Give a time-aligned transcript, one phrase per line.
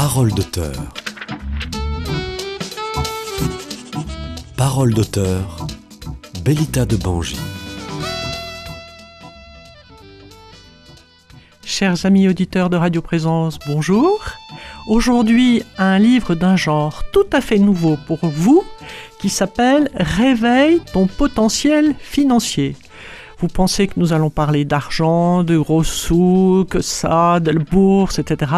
[0.00, 0.76] Parole d'auteur.
[4.56, 5.66] Parole d'auteur.
[6.44, 7.36] Bellita de Bangy.
[11.64, 14.20] Chers amis auditeurs de Radio Présence, bonjour.
[14.86, 18.62] Aujourd'hui, un livre d'un genre tout à fait nouveau pour vous
[19.18, 22.76] qui s'appelle Réveille ton potentiel financier.
[23.40, 28.20] Vous pensez que nous allons parler d'argent, de gros sous, que ça, de la bourse,
[28.20, 28.52] etc.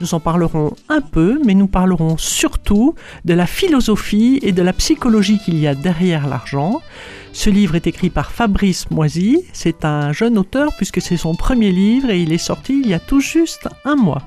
[0.00, 4.74] Nous en parlerons un peu, mais nous parlerons surtout de la philosophie et de la
[4.74, 6.82] psychologie qu'il y a derrière l'argent.
[7.32, 9.44] Ce livre est écrit par Fabrice Moisy.
[9.54, 12.94] C'est un jeune auteur puisque c'est son premier livre et il est sorti il y
[12.94, 14.22] a tout juste un mois.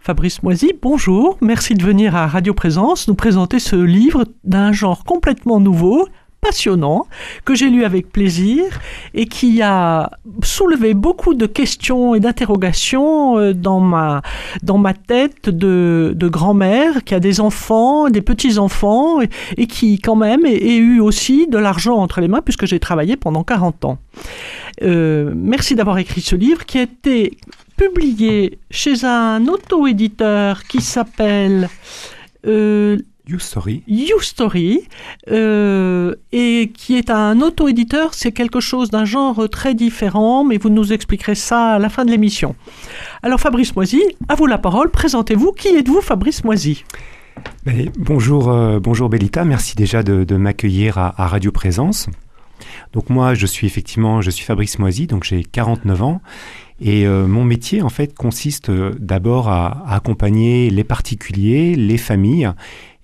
[0.00, 5.04] Fabrice Moisy, bonjour, merci de venir à Radio Présence nous présenter ce livre d'un genre
[5.04, 6.08] complètement nouveau,
[6.40, 7.06] passionnant,
[7.44, 8.80] que j'ai lu avec plaisir
[9.14, 10.10] et qui a
[10.42, 14.22] soulevé beaucoup de questions et d'interrogations euh, dans ma,
[14.62, 19.20] dans ma tête de, de grand-mère qui a des enfants, des petits-enfants
[19.56, 23.16] et, qui quand même a eu aussi de l'argent entre les mains puisque j'ai travaillé
[23.16, 23.98] pendant 40 ans.
[24.82, 27.36] Euh, merci d'avoir écrit ce livre qui a été
[27.76, 31.68] publié chez un auto-éditeur qui s'appelle
[32.46, 32.96] euh,
[33.30, 33.82] YouStory.
[33.86, 34.88] YouStory,
[35.30, 40.70] euh, et qui est un auto-éditeur, c'est quelque chose d'un genre très différent, mais vous
[40.70, 42.56] nous expliquerez ça à la fin de l'émission.
[43.22, 45.52] Alors Fabrice Moisy, à vous la parole, présentez-vous.
[45.52, 46.84] Qui êtes-vous Fabrice Moisy?
[47.64, 52.08] Ben, bonjour, euh, bonjour Bellita, merci déjà de, m'accueillir à, à, Radio Présence.
[52.92, 56.20] Donc moi, je suis effectivement, je suis Fabrice Moisy, donc j'ai 49 ans
[56.80, 62.50] et euh, mon métier, en fait, consiste euh, d'abord à, accompagner les particuliers, les familles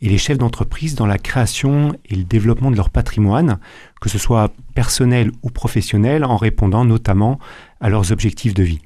[0.06, 3.58] et les chefs d'entreprise dans la création et le développement de leur patrimoine,
[4.00, 7.38] que ce soit personnel ou professionnel, en répondant notamment
[7.80, 8.80] à leurs objectifs de vie.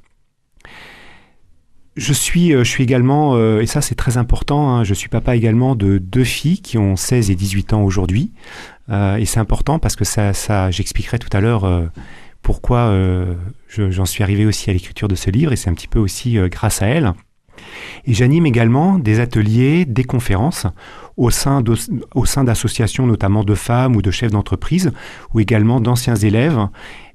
[1.95, 5.75] Je suis, euh, je également, et ça c'est très important, hein, je suis papa également
[5.75, 8.31] de deux filles qui ont 16 et 18 ans aujourd'hui.
[8.89, 11.91] et c'est important parce que ça, ça j'expliquerai tout à l'heure
[12.41, 13.35] pourquoi euh,
[13.67, 16.37] j'en suis arrivé aussi à l'écriture de ce livre, et c'est un petit peu aussi
[16.37, 17.13] euh, grâce à elle.
[18.05, 20.65] Et j'anime également des ateliers, des conférences
[21.17, 24.91] au sein d'associations notamment de femmes ou de chefs d'entreprise,
[25.33, 26.67] ou également d'anciens élèves.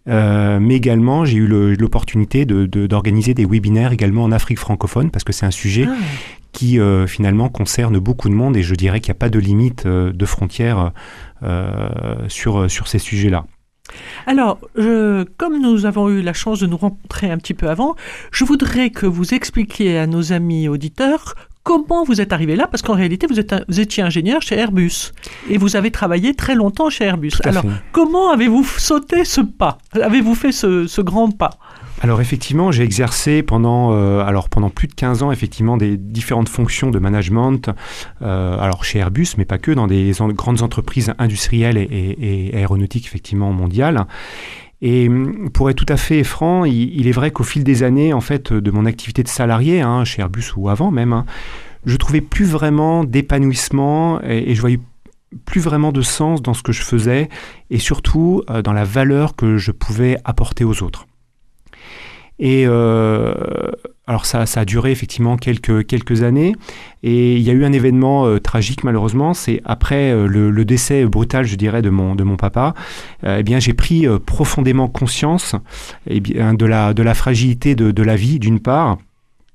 [0.09, 5.33] Euh, mais également, j'ai eu l'opportunité d'organiser des webinaires également en Afrique francophone, parce que
[5.33, 5.95] c'est un sujet ah.
[6.53, 9.87] qui finalement concerne beaucoup de monde, et je dirais qu'il n'y a pas de limite
[9.87, 10.93] de frontières
[12.29, 13.47] sur, sur ces sujets-là.
[14.27, 14.59] Alors,
[15.37, 17.95] comme nous avons eu la chance de nous rencontrer un petit peu avant,
[18.31, 21.35] je voudrais que vous expliquiez à nos amis auditeurs
[21.67, 25.13] comment vous êtes arrivé là, parce qu'en réalité, vous, êtes vous, étiez ingénieur chez Airbus.
[25.51, 27.33] Et vous avez travaillé très longtemps chez Airbus.
[27.43, 29.79] Alors, comment avez-vous sauté ce pas?
[30.01, 31.51] Avez-vous fait ce grand pas?
[32.03, 36.49] Alors effectivement, j'ai exercé pendant, euh, alors pendant plus de 15 ans effectivement des différentes
[36.49, 37.71] fonctions de management,
[38.23, 43.53] euh, alors chez Airbus, mais pas que, dans des grandes entreprises industrielles et, aéronautiques effectivement
[43.53, 44.07] mondiales.
[44.83, 48.13] Et hum, pour être tout à fait franc, il, est vrai qu'au fil des années,
[48.13, 51.25] en fait, de mon activité de salarié, hein, chez Airbus ou avant même, hein,
[51.87, 54.81] je trouvais plus vraiment d'épanouissement et, je voyais
[55.45, 57.29] plus vraiment de sens dans ce que je faisais
[57.71, 61.07] et surtout euh, dans la valeur que je pouvais apporter aux autres.
[62.39, 63.35] Et euh,
[64.07, 66.55] alors ça, ça, a duré effectivement quelques, quelques années.
[67.03, 69.33] Et il y a eu un événement euh, tragique malheureusement.
[69.33, 72.75] C'est après euh, le, décès brutal, je dirais, de mon, de mon papa.
[73.25, 75.55] eh bien, j'ai pris profondément conscience
[76.09, 78.99] eh bien, de, la, de la fragilité de, de la vie, d'une part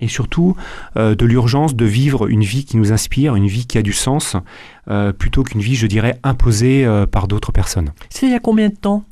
[0.03, 0.55] et surtout
[0.95, 4.35] de l'urgence de vivre une vie qui nous inspire, une vie qui a du sens,
[5.19, 7.91] plutôt qu'une vie, je dirais, imposée par d'autres personnes.
[8.09, 9.03] C'est il y a combien de temps?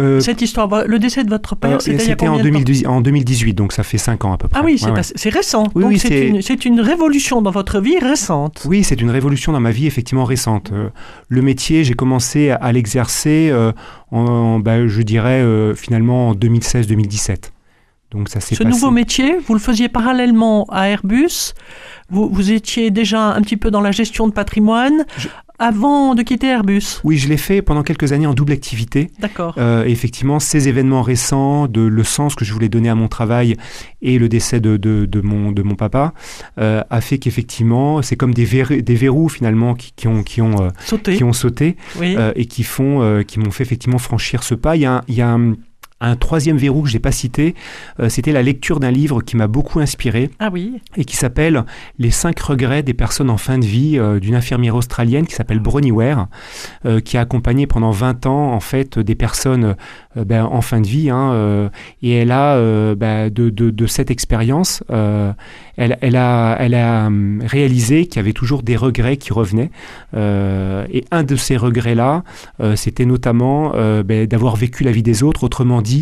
[0.00, 4.24] Euh, Cette histoire, le décès de votre père, c'était en, 2018, donc ça fait 5
[4.24, 4.60] ans à peu près.
[4.60, 5.68] Ah oui, c'est récent.
[5.74, 8.64] Oui, c'est une, une, révolution dans votre vie récente.
[8.66, 10.70] Oui, c'est une révolution dans ma vie effectivement récente.
[10.72, 10.88] Euh,
[11.28, 13.72] le métier, j'ai commencé à, l'exercer, euh,
[14.10, 15.44] en, bah, je dirais
[15.76, 17.50] finalement en 2016-2017.
[18.10, 21.52] Donc ça Ce nouveau métier, vous le faisiez parallèlement à Airbus.
[22.10, 25.04] Vous, vous, étiez déjà un petit peu dans la gestion de patrimoine
[25.58, 29.10] avant de quitter Airbus Oui, je l'ai fait pendant quelques années en double activité.
[29.18, 29.54] D'accord.
[29.58, 33.56] Euh, effectivement, ces événements récents, de le sens que je voulais donner à mon travail
[34.02, 36.12] et le décès de, de, mon, de mon papa,
[36.58, 38.46] euh, a fait qu'effectivement, c'est comme des,
[38.82, 42.64] des verrous finalement qui, qui ont, qui ont, euh, sauté, qui ont sauté et qui,
[42.64, 44.76] font, qui m'ont fait effectivement franchir ce pas.
[44.76, 45.54] Il y a, il y a un,
[46.08, 47.54] un troisième verrou que je n'ai pas cité,
[48.00, 50.30] euh, c'était la lecture d'un livre qui m'a beaucoup inspiré.
[50.38, 50.80] Ah oui.
[50.96, 51.64] Et qui s'appelle
[51.98, 55.60] Les cinq regrets des personnes en fin de vie euh, d'une infirmière australienne qui s'appelle
[55.60, 56.28] Bronnie Ware,
[56.84, 59.76] euh, qui a accompagné pendant 20 ans en fait des personnes
[60.16, 61.10] ben, en fin de vie.
[61.10, 61.70] Hein,
[62.02, 62.56] et elle a
[62.94, 64.82] ben, de, de, de, cette expérience,
[65.76, 69.70] elle, elle, a, elle a hum, réalisé qu'il y avait toujours des regrets qui revenaient.
[70.14, 72.22] et un de ces regrets-là,
[72.76, 73.72] c'était notamment
[74.04, 75.93] ben, d'avoir vécu la vie des autres autrement dit,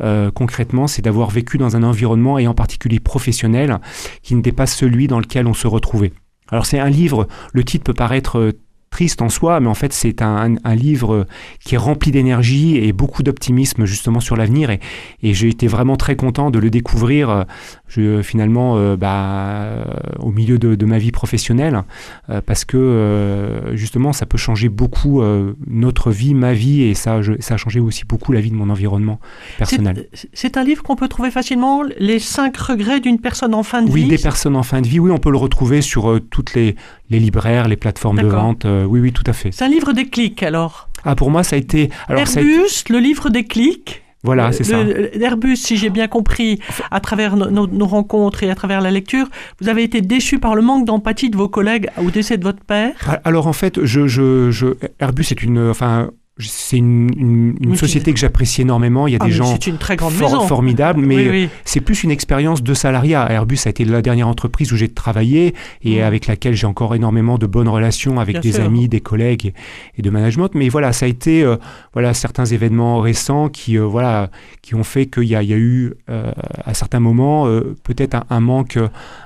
[0.00, 3.78] euh, concrètement, c'est d'avoir vécu dans un environnement, et en particulier professionnel,
[4.22, 6.12] qui n'était pas celui dans lequel on se retrouvait.
[6.50, 8.52] Alors c'est un livre, le titre peut paraître euh,
[8.90, 11.26] triste en soi, mais en fait c'est un, livre
[11.60, 14.70] qui est rempli d'énergie et beaucoup d'optimisme justement sur l'avenir.
[14.70, 14.80] Et,
[15.22, 17.46] j'ai été vraiment très content de le découvrir
[17.90, 19.84] je, finalement euh, bah, euh,
[20.18, 21.82] au milieu de, ma vie professionnelle,
[22.30, 25.22] euh, parce que justement ça peut changer beaucoup
[25.66, 28.70] notre vie, ma vie, et ça, ça a changé aussi beaucoup la vie de mon
[28.70, 29.20] environnement
[29.58, 30.08] personnel.
[30.32, 33.86] C'est un livre qu'on peut trouver facilement, Les cinq regrets d'une personne en fin de
[33.86, 33.92] vie?
[33.92, 36.76] Oui, des personnes en fin de vie, oui, on peut le retrouver sur toutes les,
[37.10, 38.64] les libraires, les plateformes de vente.
[38.64, 39.50] Euh, oui, oui, tout à fait.
[39.52, 41.90] C'est un livre des clics alors Ah, pour moi, ça a été.
[42.08, 44.80] Alors, Airbus, le livre des clics voilà, c'est ça.
[45.18, 46.60] Airbus, si j'ai bien compris,
[46.90, 49.26] à travers nos, rencontres et à travers la lecture,
[49.60, 52.62] vous avez été déçu par le manque d'empathie de vos collègues au décès de votre
[52.62, 52.92] père?
[53.24, 54.66] Alors en fait, je, je, je
[55.00, 59.06] Airbus est une, enfin, c'est une, société que j'apprécie énormément.
[59.06, 62.62] Il y a ah, des gens une très grande formidables, mais c'est plus une expérience
[62.62, 63.30] de salariat.
[63.30, 66.04] Airbus a été la dernière entreprise où j'ai travaillé et mm.
[66.04, 69.52] avec laquelle j'ai encore énormément de bonnes relations avec des amis, des collègues
[69.96, 70.50] et, de management.
[70.54, 71.56] Mais voilà, ça a été euh,
[71.92, 74.30] voilà certains événements récents qui euh, voilà
[74.62, 76.32] qui ont fait qu'il y, a eu euh,
[76.64, 77.46] à certains moments
[77.82, 78.78] peut-être un, manque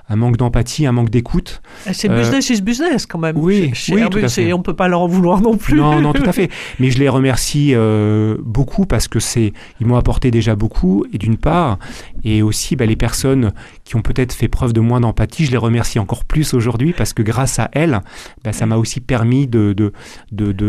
[0.08, 1.62] un manque d'empathie, un manque d'écoute.
[1.92, 3.36] C'est business is business quand même.
[3.36, 5.76] Oui, chez, Airbus, et on peut pas leur en vouloir non plus.
[5.76, 6.50] Non, non, tout à fait.
[6.78, 11.18] Mais je les remercie euh, beaucoup parce que c'est, ils m'ont apporté déjà beaucoup, et
[11.18, 11.78] d'une part,
[12.24, 13.52] et aussi bah, les personnes
[13.84, 17.12] qui ont peut-être fait preuve de moins d'empathie, je les remercie encore plus aujourd'hui parce
[17.12, 18.00] que grâce à elles,
[18.42, 19.92] bah, ça m'a aussi permis de,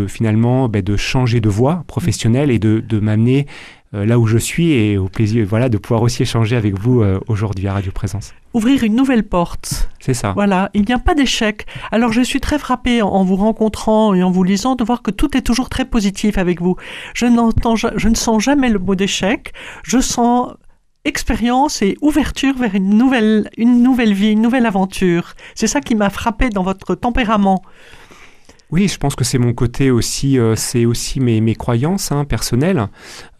[0.08, 3.48] finalement bah, de changer de voie professionnelle et de, de m'amener
[3.94, 7.02] euh, là où je suis et au plaisir voilà, de pouvoir aussi échanger avec vous
[7.02, 8.34] euh, aujourd'hui à Radio Présence.
[8.56, 9.90] Ouvrir une nouvelle porte.
[10.00, 10.32] C'est ça.
[10.32, 11.66] Voilà, il n'y a pas d'échec.
[11.92, 15.12] Alors je suis très frappé en vous rencontrant et en vous lisant de voir que
[15.12, 16.78] tout est toujours très positif avec vous.
[17.14, 19.52] Je, n'entends, je ne sens jamais le mot d'échec.
[19.84, 20.54] Je sens
[21.06, 25.34] expérience et ouverture vers une nouvelle, une nouvelle vie, une nouvelle aventure.
[25.54, 27.62] C'est ça qui m'a frappé dans votre tempérament.
[28.72, 32.26] Oui, je pense que c'est mon côté aussi, euh, c'est aussi mes, mes croyances hein,
[32.26, 32.88] personnelles.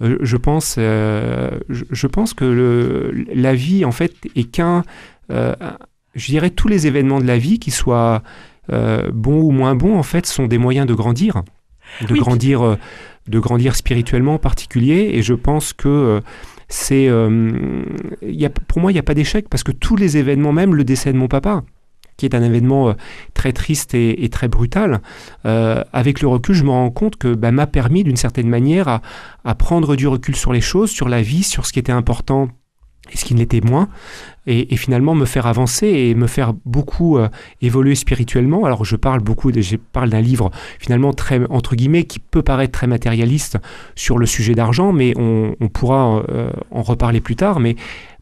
[0.02, 4.84] Euh, je, pense, euh, je, pense que le, la vie, en fait, est qu'un,
[5.30, 8.22] je dirais, tous les événements de la vie, qu'ils soient
[8.70, 11.44] bons ou moins bons, en fait, sont des moyens de grandir,
[12.08, 12.78] de grandir,
[13.28, 15.12] de grandir spirituellement en particulier.
[15.14, 16.22] Et je pense que
[16.68, 20.54] c'est, y a, pour moi, il n'y a pas d'échec parce que tous les événements,
[20.54, 21.64] même le décès de mon papa,
[22.18, 22.94] qui est un événement euh,
[23.34, 25.02] très triste et, très brutal,
[25.46, 29.02] euh, avec le recul, je me rends compte que bah, m'a permis d'une certaine manière
[29.44, 32.50] à, prendre du recul sur les choses, sur la vie, sur ce qui était important
[33.12, 33.88] et ce qui ne l'était moins,
[34.48, 37.30] et, finalement me faire avancer et me faire beaucoup euh,
[37.62, 38.66] évoluer spirituellement.
[38.66, 42.72] Alors je parle beaucoup, je parle d'un livre finalement très entre guillemets qui peut paraître
[42.72, 43.60] très matérialiste
[43.96, 46.24] sur le sujet d'argent, mais on, pourra
[46.72, 47.60] en reparler plus tard.
[47.60, 47.76] Mais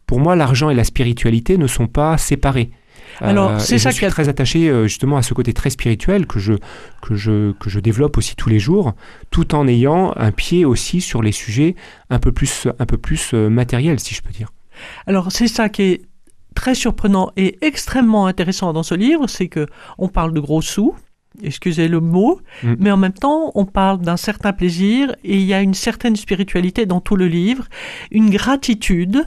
[0.05, 2.71] pour moi, l'argent et la spiritualité ne sont pas séparés.
[3.21, 6.25] Alors, euh, c'est ça je suis très attaché euh, justement à ce côté très spirituel
[6.27, 6.53] que je,
[7.01, 8.93] que, je, que je développe aussi tous les jours,
[9.31, 11.75] tout en ayant un pied aussi sur les sujets
[12.09, 14.49] un peu plus, un peu plus euh, matériels, si je peux dire.
[15.07, 16.01] Alors, c'est ça qui est
[16.55, 20.95] très surprenant et extrêmement intéressant dans ce livre, c'est que on parle de gros sous,
[21.41, 22.75] excusez le mot, mm.
[22.79, 26.15] mais en même temps, on parle d'un certain plaisir et il y a une certaine
[26.15, 27.65] spiritualité dans tout le livre,
[28.11, 29.25] une gratitude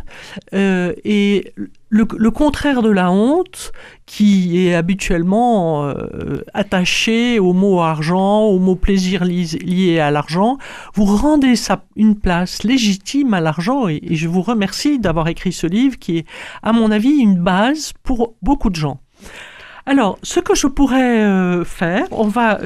[0.55, 1.53] euh, et
[1.89, 3.73] le, contraire de la honte
[4.05, 10.59] qui est habituellement euh, attaché au mot argent, au mot plaisir lié à l'argent,
[10.95, 15.67] vous rendez ça une place légitime à l'argent et je vous remercie d'avoir écrit ce
[15.67, 16.27] livre qui est,
[16.63, 19.01] à mon avis, une base pour beaucoup de gens.
[19.87, 22.59] Alors, ce que je pourrais euh, faire, on va...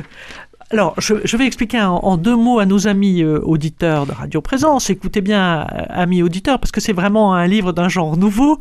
[0.70, 4.88] Alors, je, vais expliquer en, deux mots à nos amis euh, auditeurs de Radio Présence.
[4.88, 8.58] Écoutez bien, euh, amis auditeurs, parce que c'est vraiment un livre d'un genre nouveau.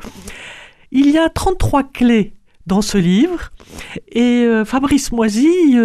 [0.92, 2.34] Il y a 33 clés
[2.70, 3.52] dans ce livre.
[4.14, 5.76] Et Fabrice Moisy,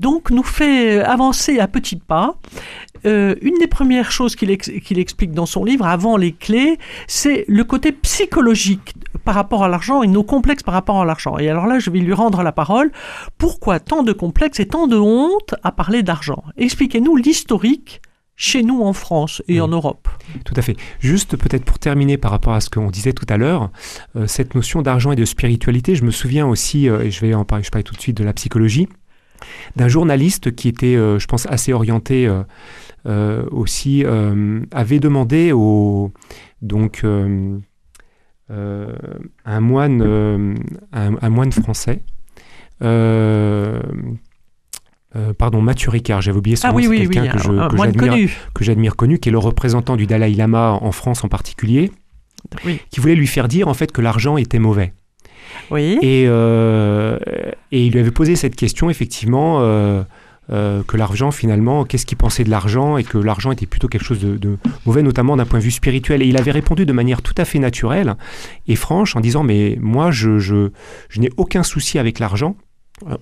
[0.00, 2.34] donc, nous fait avancer à petits pas.
[3.04, 7.92] une des premières choses qu'il explique dans son livre, avant les clés, c'est le côté
[7.92, 8.94] psychologique
[9.24, 11.38] par rapport à l'argent et nos complexes par rapport à l'argent.
[11.38, 12.90] Et alors là, je vais lui rendre la parole.
[13.38, 16.42] Pourquoi tant de complexes et tant de honte à parler d'argent?
[16.56, 18.02] Expliquez-nous l'historique
[18.38, 20.08] chez nous en France et en Europe.
[20.44, 20.76] Tout à fait.
[21.00, 23.70] Juste peut-être pour terminer par rapport à ce qu'on disait tout à l'heure,
[24.14, 27.34] euh, cette notion d'argent et de spiritualité, je me souviens aussi, euh, et je vais
[27.34, 28.88] en parler, je parlais tout de suite de la psychologie,
[29.74, 32.30] d'un journaliste qui était, euh, je pense, assez orienté
[33.50, 34.04] aussi,
[34.70, 36.12] avait demandé au
[36.62, 37.04] donc
[38.48, 40.56] un moine,
[40.92, 42.02] un, un moine français.
[45.18, 47.50] Euh, pardon, Mathieu Ricard, j'avais oublié son Ah nom, oui, oui, oui, quelqu'un que je-
[47.50, 48.36] un que moine j'admire connu.
[48.54, 51.90] que j'admire connu, qui est le représentant du Dalai Lama en France en particulier,
[52.64, 52.80] Oui.
[52.90, 54.92] qui voulait lui faire dire en fait que l'argent était mauvais.
[55.70, 55.98] Oui.
[56.02, 57.18] Et, euh,
[57.72, 60.02] et il lui avait posé cette question effectivement euh,
[60.50, 64.04] euh, que l'argent finalement, qu'est-ce qu'il pensait de l'argent et que l'argent était plutôt quelque
[64.04, 64.56] chose de, de
[64.86, 66.22] mauvais, notamment d'un point de vue spirituel.
[66.22, 68.14] Et il avait répondu de manière tout à fait naturelle
[68.66, 70.70] et franche en disant mais moi je, je,
[71.10, 72.56] je n'ai aucun souci avec l'argent.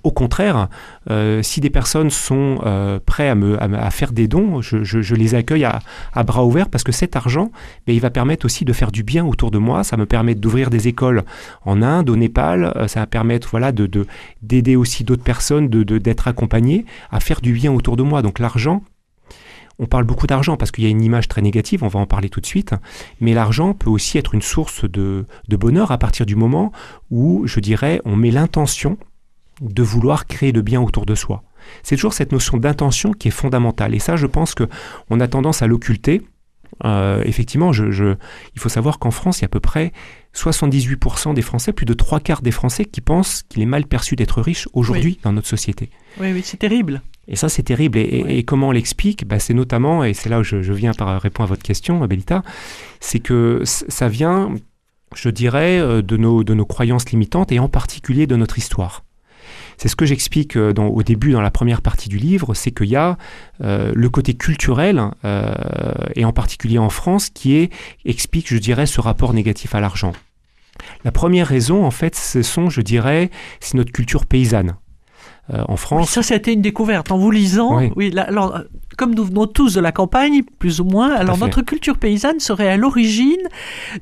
[0.02, 0.68] Au contraire,
[1.10, 3.56] euh, si des personnes sont euh, prêtes à, me,
[3.90, 5.80] faire des dons, je, les accueille à,
[6.24, 7.50] bras ouverts parce que cet argent,
[7.86, 9.84] ben, il va permettre aussi de faire du bien autour de moi.
[9.84, 11.24] Ça me permet d'ouvrir des écoles
[11.64, 12.72] en Inde, au Népal.
[12.76, 14.06] Euh, ça va permettre voilà, de, de-
[14.42, 18.22] d'aider aussi d'autres personnes, de, d'être accompagnées à faire du bien autour de moi.
[18.22, 18.82] Donc l'argent,
[19.78, 22.06] on parle beaucoup d'argent parce qu'il y a une image très négative, on va en
[22.06, 22.74] parler tout de suite,
[23.20, 26.72] mais l'argent peut aussi être une source de bonheur à partir du moment
[27.10, 28.96] où, je dirais, on met l'intention
[29.60, 31.42] de vouloir créer le bien autour de soi.
[31.82, 33.94] C'est toujours cette notion d'intention qui est fondamentale.
[33.94, 34.64] Et ça, je pense que
[35.10, 36.22] on a tendance à l'occulter.
[36.84, 38.16] Euh, effectivement, je, je-
[38.54, 39.92] il faut savoir qu'en France, il y a à peu près
[40.34, 44.14] 78% des Français, plus de trois quarts des Français qui pensent qu'il est mal perçu
[44.16, 45.90] d'être riche aujourd'hui dans notre société.
[46.20, 47.02] Oui, oui, c'est terrible.
[47.28, 47.98] Et ça, c'est terrible.
[47.98, 48.32] Et, et- Oui.
[48.34, 49.26] et comment on l'explique?
[49.26, 52.04] Bah, C'est notamment, et c'est là où je, je viens par répondre à votre question,
[52.06, 52.42] Belita,
[53.00, 54.54] c'est que ça vient,
[55.14, 59.02] je dirais, euh, de nos, de nos croyances limitantes et en particulier de notre histoire.
[59.78, 62.88] C'est ce que j'explique euh, au début, dans la première partie du livre, c'est qu'il
[62.88, 63.18] y a
[63.62, 65.52] euh, le côté culturel, euh,
[66.14, 67.70] et en particulier en France, qui
[68.04, 70.12] explique, je dirais, ce rapport négatif à l'argent.
[71.04, 73.30] La première raison, en fait, ce sont, je dirais,
[73.60, 74.76] c'est notre culture paysanne.
[75.52, 77.12] Euh, en Oui, France, ça, c'était une découverte.
[77.12, 77.92] En vous lisant, Oui.
[77.96, 78.60] oui, là, alors, euh,
[78.96, 82.68] comme nous venons tous de la campagne, plus ou moins, alors notre culture paysanne serait
[82.68, 83.36] à l'origine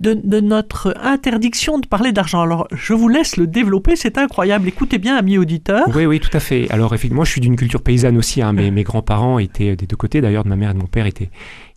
[0.01, 2.41] de, de notre interdiction de parler d'argent.
[2.43, 4.69] Alors, je vous laisse le développer, c'est incroyable.
[4.69, 5.87] Écoutez bien, amis auditeurs.
[5.95, 6.71] Oui, oui, tout à fait.
[6.71, 8.41] Alors, effectivement, moi, je suis d'une culture paysanne aussi.
[8.41, 8.53] hein.
[8.53, 11.07] Mes, mes grands-parents étaient des deux côtés, d'ailleurs, de ma mère et de mon père
[11.07, 11.31] étaient,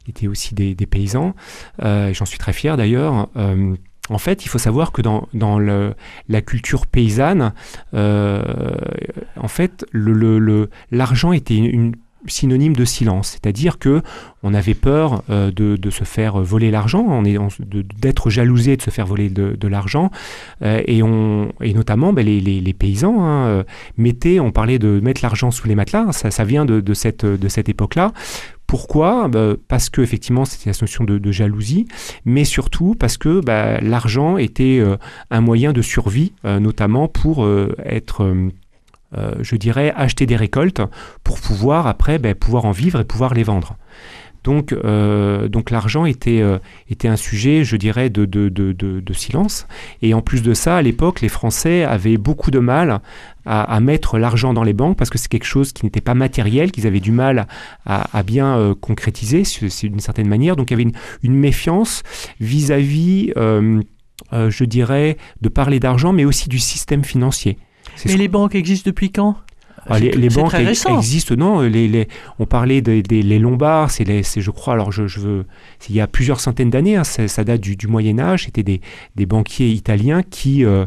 [0.07, 1.33] étaient aussi des, des paysans.
[1.83, 3.27] Euh, J'en suis très fier, d'ailleurs.
[3.35, 3.75] Euh,
[4.09, 7.53] en fait, il faut savoir que dans, dans la culture paysanne,
[7.93, 8.41] euh,
[9.39, 9.85] en fait,
[10.91, 11.93] l'argent était une,
[12.29, 14.01] synonyme de silence, c'est-à-dire que
[14.43, 17.47] on avait peur euh, de, de se faire voler l'argent, on on-
[18.01, 20.11] d'être jalousé de se faire voler de, de l'argent,
[20.61, 23.63] euh, et on et notamment ben, les, les- paysans hein,
[23.97, 27.23] mettaient, on parlait de mettre l'argent sous les matelas, ça, ça vient de, de cette
[27.25, 28.11] de cette époque-là.
[28.67, 29.29] Pourquoi?
[29.29, 31.87] Ben, Parce que effectivement c'était la notion de, jalousie,
[32.25, 34.97] mais surtout parce que ben, l'argent était euh,
[35.31, 38.35] un moyen de survie, euh, notamment pour euh, être
[39.39, 40.81] je dirais, acheter des récoltes
[41.23, 43.77] pour pouvoir après ben, pouvoir en vivre et pouvoir les vendre.
[44.43, 49.67] Donc, euh, donc l'argent était, euh, était un sujet, je dirais, de, de, de, silence.
[50.01, 53.01] Et en plus de ça, à l'époque, les Français avaient beaucoup de mal
[53.45, 56.13] à, à mettre l'argent dans les banques parce que c'est quelque chose qui n'était pas
[56.13, 57.47] matériel, qu'ils avaient du mal
[57.85, 59.43] à, à bien euh, concrétiser,
[59.83, 60.55] d'une certaine manière.
[60.55, 62.03] Donc il y avait une, une méfiance
[62.39, 63.81] vis-à-vis, euh,
[64.33, 67.57] euh, je dirais, de parler d'argent, mais aussi du système financier.
[68.05, 69.37] Mais les banques existent depuis quand?
[69.89, 72.07] Ah, les, banques existent, non les, les-
[72.39, 75.45] On parlait des, des- les Lombards, c'est, je crois, alors je, je veux,
[75.89, 78.63] il y a plusieurs centaines d'années, hein, ça, ça date du, du Moyen Âge, c'était
[78.63, 78.81] des,
[79.15, 80.85] des banquiers italiens qui, euh,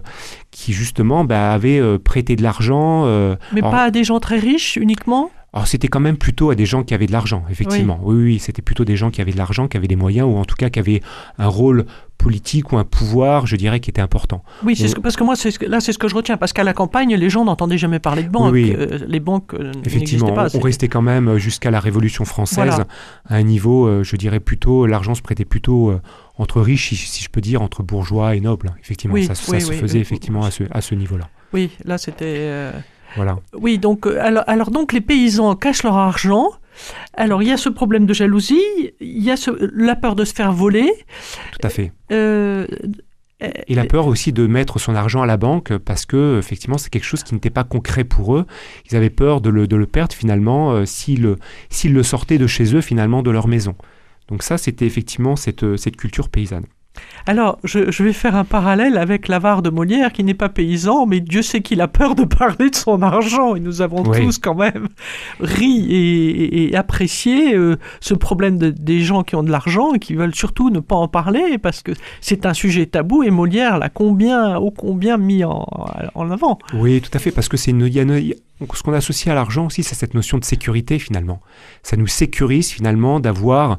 [0.51, 3.05] qui justement bah, avaient euh, prêté de l'argent.
[3.07, 5.31] euh, Mais alors- pas à des gens très riches uniquement?
[5.53, 7.99] Alors c'était quand même plutôt à des gens qui avaient de l'argent, effectivement.
[8.05, 10.37] Oui, oui, c'était plutôt des gens qui avaient de l'argent, qui avaient des moyens, ou
[10.37, 11.03] en tout cas qui avaient
[11.39, 11.87] un rôle
[12.23, 14.43] politique ou un pouvoir, je dirais, qui était important.
[14.65, 16.09] Oui, c'est On- ce que- parce que moi, c'est ce que- là, c'est ce que
[16.09, 16.37] je retiens.
[16.37, 18.53] Parce qu'à la campagne, les gens n'entendaient jamais parler de banque.
[18.53, 18.77] Oui, oui.
[18.79, 20.49] Euh, les banques euh, Effectivement, pas.
[20.55, 22.87] on restait quand même euh, jusqu'à la Révolution française Voilà.
[23.29, 25.93] à un niveau, je dirais plutôt, l'argent se prêtait plutôt
[26.39, 28.73] entre riches, si, je peux dire, entre bourgeois et nobles.
[28.83, 31.29] Effectivement, Oui, ça, se faisait effectivement à ce, à ce niveau-là.
[31.53, 32.37] Oui, là, c'était.
[32.39, 32.73] euh,
[33.17, 33.39] Voilà.
[33.55, 36.47] Oui, donc, alors, alors, donc, les paysans cachent leur argent.
[37.15, 38.61] Alors, il y a ce problème de jalousie,
[39.01, 40.91] il y a ce- la peur de se faire voler.
[41.53, 41.93] Tout à fait.
[42.13, 42.67] euh,
[43.67, 46.91] Et la peur aussi de mettre son argent à la banque parce que effectivement c'est
[46.91, 48.45] quelque chose qui n'était pas concret pour eux.
[48.91, 52.75] Ils avaient peur de le, de le perdre finalement euh, s'ils le, sortaient de chez
[52.77, 53.77] eux finalement de leur maison.
[54.29, 56.67] Donc ça c'était effectivement cette, cette culture paysanne.
[57.27, 61.07] Alors, je, je vais faire un parallèle avec l'avare de Molière, qui n'est pas paysan,
[61.07, 63.55] mais Dieu sait qu'il a peur de parler de son argent.
[63.55, 64.25] Et nous avons Oui.
[64.25, 64.89] tous quand même
[65.39, 69.93] ri et, et- et apprécié euh, ce problème de- des gens qui ont de l'argent
[69.95, 73.23] et qui veulent surtout ne pas en parler parce que c'est un sujet tabou.
[73.23, 75.67] Et Molière l'a combien, ô combien mis en,
[76.15, 76.59] en avant.
[76.75, 78.35] Oui, tout à fait, parce que c'est une, y a une-
[78.75, 81.41] ce qu'on associe à l'argent aussi, c'est cette notion de sécurité finalement.
[81.83, 83.79] Ça nous sécurise finalement d'avoir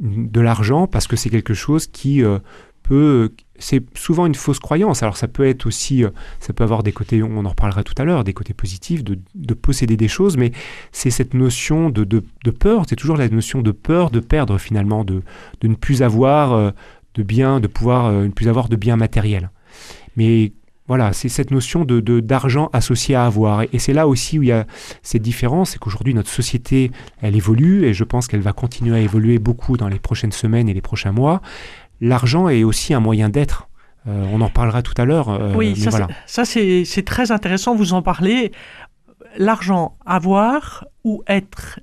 [0.00, 2.38] de l'argent parce que c'est quelque chose qui euh,
[2.82, 5.02] peut, c'est souvent une fausse croyance.
[5.02, 7.94] Alors ça peut être aussi, euh, ça peut avoir des côtés, on en reparlera tout
[7.98, 10.52] à l'heure, des côtés positifs de, de posséder des choses, mais
[10.90, 15.04] c'est cette notion de, de- peur, c'est toujours la notion de peur de perdre finalement,
[15.04, 15.22] de,
[15.62, 16.70] ne plus avoir euh,
[17.14, 19.50] de biens, de pouvoir ne plus avoir de biens matériels.
[20.16, 20.52] Mais
[20.88, 23.62] voilà, c'est cette notion de d'argent associé à avoir.
[23.62, 24.66] Et, et c'est là aussi où il y a
[25.02, 29.00] cette différence, c'est qu'aujourd'hui notre société, elle évolue et je pense qu'elle va continuer à
[29.00, 31.40] évoluer beaucoup dans les prochaines semaines et les prochains mois.
[32.00, 33.68] L'argent est aussi un moyen d'être.
[34.08, 35.28] Euh, on en parlera tout à l'heure.
[35.28, 36.08] euh, oui, mais ça, voilà.
[36.26, 38.50] ça c'est très intéressant, vous en parlez.
[39.38, 41.80] L'argent, avoir ou être,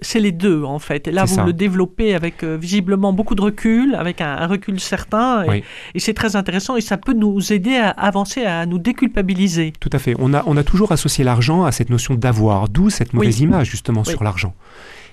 [0.00, 1.06] C'est les deux en fait.
[1.08, 1.44] Et là, vous ça.
[1.44, 5.42] le développez avec euh, visiblement beaucoup de recul, avec un, un recul certain.
[5.44, 5.64] Et, Oui.
[5.94, 9.72] et c'est très intéressant et ça peut nous aider à avancer, à nous déculpabiliser.
[9.80, 10.14] Tout à fait.
[10.18, 13.70] On a, on a toujours associé l'argent à cette notion d'avoir, d'où cette mauvaise image
[13.70, 14.10] justement Oui.
[14.12, 14.54] sur l'argent.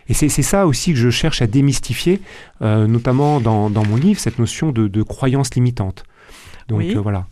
[0.08, 2.22] Et c'est ça aussi que je cherche à démystifier,
[2.62, 6.04] euh, notamment dans, dans mon livre, cette notion de, de croyance limitante.
[6.68, 7.28] Donc euh, voilà.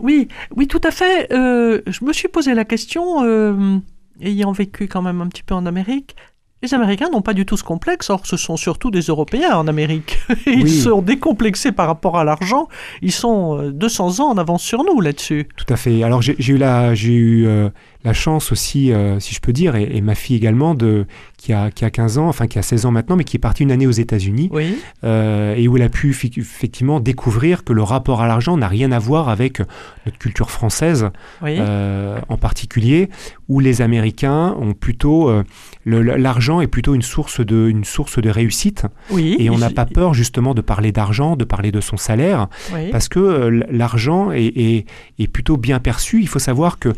[0.00, 1.32] Oui, oui, tout à fait.
[1.32, 3.78] Euh, je me suis posé la question, euh,
[4.22, 6.16] ayant vécu quand même un petit peu en Amérique.
[6.60, 9.68] Les Américains n'ont pas du tout ce complexe, or ce sont surtout des Européens en
[9.68, 10.18] Amérique.
[10.46, 10.70] Ils Oui.
[10.80, 12.66] sont décomplexés par rapport à l'argent.
[13.00, 15.46] Ils sont euh, 200 ans en avance sur nous là-dessus.
[15.56, 16.02] Tout à fait.
[16.02, 17.68] Alors j'ai eu la, j'ai eu euh,
[18.02, 21.06] la chance aussi, euh, si je peux dire, et, et ma fille également, de,
[21.38, 23.40] qui, a, qui a 15 ans, enfin qui a 16 ans maintenant, mais qui est
[23.40, 27.72] partie une année aux États-Unis, Oui, euh, et où elle a pu effectivement découvrir que
[27.72, 29.60] le rapport à l'argent n'a rien à voir avec
[30.04, 31.08] notre culture française
[31.42, 31.56] oui.
[31.60, 33.08] euh, en particulier,
[33.48, 35.44] où les Américains ont plutôt euh,
[35.86, 39.36] l'argent est plutôt une source de une source de réussite, oui.
[39.38, 42.90] et on n'a pas peur justement de parler d'argent, de parler de son salaire, oui.
[42.90, 44.86] parce que l'argent est, est-
[45.18, 46.20] est plutôt bien perçu.
[46.20, 46.88] Il faut savoir que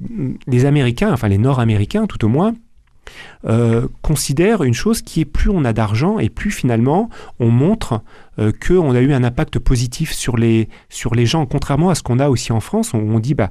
[0.00, 2.54] mm, les Américains, enfin les Nord-Américains tout au moins,
[3.46, 8.02] euh, considèrent une chose qui est plus on a d'argent et plus finalement on montre
[8.38, 12.02] euh, qu'on a eu un impact positif sur les, sur les gens, contrairement à ce
[12.02, 13.50] qu'on a aussi en France, où on dit bah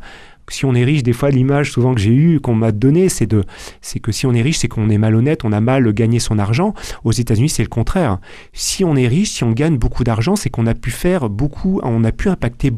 [0.50, 3.26] si on est riche, des fois l'image souvent que j'ai eue, qu'on m'a donnée, c'est
[3.26, 3.44] de,
[3.82, 6.40] c'est que si on est riche, c'est qu'on est malhonnête, on a mal gagné son
[6.40, 6.74] argent.
[7.04, 8.20] Aux États-Unis, c'est le contraire.
[8.54, 11.82] Si on est riche, si on gagne beaucoup d'argent, c'est qu'on a pu faire beaucoup,
[11.84, 12.72] on a pu impacter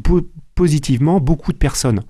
[0.56, 2.02] positivement beaucoup de personnes.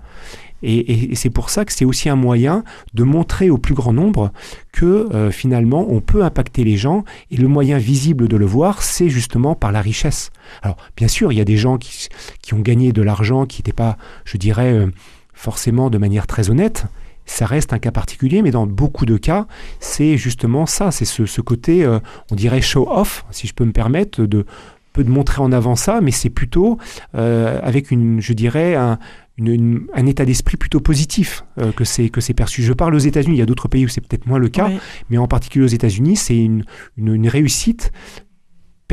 [0.62, 4.32] Et, c'est pour ça que c'est aussi un moyen de montrer au plus grand nombre
[4.72, 8.82] que euh, finalement on peut impacter les gens et le moyen visible de le voir
[8.82, 10.30] c'est justement par la richesse.
[10.62, 12.08] Alors bien sûr il y a des gens qui,
[12.52, 14.88] ont gagné de l'argent qui n'étaient pas je dirais euh,
[15.32, 16.84] forcément de manière très honnête.
[17.26, 19.46] Ça reste un cas particulier, mais dans beaucoup de cas,
[19.78, 22.00] c'est justement ça, c'est ce, côté, euh,
[22.32, 24.46] on dirait show-off, si je peux me permettre, de
[24.92, 26.78] peu de montrer en avant ça, mais c'est plutôt
[27.14, 28.98] avec une, je dirais, un,
[29.40, 32.62] une- une- un état d'esprit plutôt positif euh, que c'est que c'est perçu.
[32.62, 34.68] Je parle aux États-Unis, il y a d'autres pays où c'est peut-être moins le cas,
[34.68, 34.78] Oui.
[35.08, 36.64] mais en particulier aux États-Unis, c'est une,
[36.96, 37.90] une, une réussite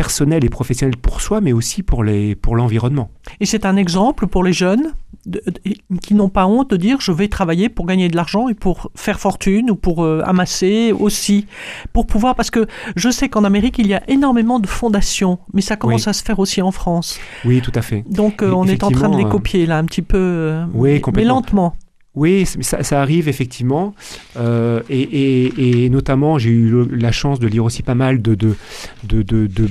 [0.02, 3.10] personnelle et professionnelle pour soi, mais aussi pour les pour l'environnement.
[3.40, 4.94] Et c'est un exemple pour les jeunes
[5.26, 8.48] de- de- qui n'ont pas honte de dire je vais travailler pour gagner de l'argent
[8.48, 11.48] et pour faire fortune ou pour euh, amasser aussi.
[11.94, 15.62] Pour pouvoir, parce que je sais qu'en Amérique, il y a énormément de fondations, mais
[15.62, 16.10] ça commence Oui.
[16.12, 17.20] à se faire aussi en France.
[17.44, 18.04] Oui, tout à fait.
[18.22, 21.02] Donc euh, on est en train de les euh, copier là un petit peu, Oui,
[21.16, 21.74] mais- lentement.
[22.18, 23.94] Oui, ça, ça arrive effectivement.
[24.38, 28.56] Euh, et, notamment, j'ai eu la chance de lire aussi pas mal de,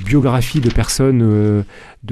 [0.05, 1.63] biographies de personnes euh,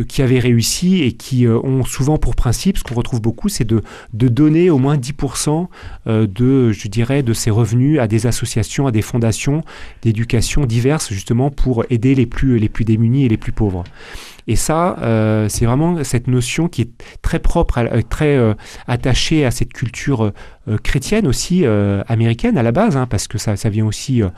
[0.03, 3.63] qui avaient réussi et qui euh, ont souvent pour principe, ce qu'on retrouve beaucoup, c'est
[3.63, 5.67] de, donner au moins 10%
[6.07, 9.63] euh, de, je dirais, de ces revenus à des associations, à des fondations
[10.01, 13.85] d'éducation diverses, justement pour aider les plus, les plus démunis et les plus pauvres.
[14.47, 16.89] Et ça, euh, c'est vraiment cette notion qui est
[17.21, 18.53] très propre, à- très euh,
[18.87, 20.31] attachée à cette culture
[20.67, 24.21] euh, chrétienne aussi, euh, américaine à la base, hein, parce que ça, ça vient aussi
[24.21, 24.29] euh,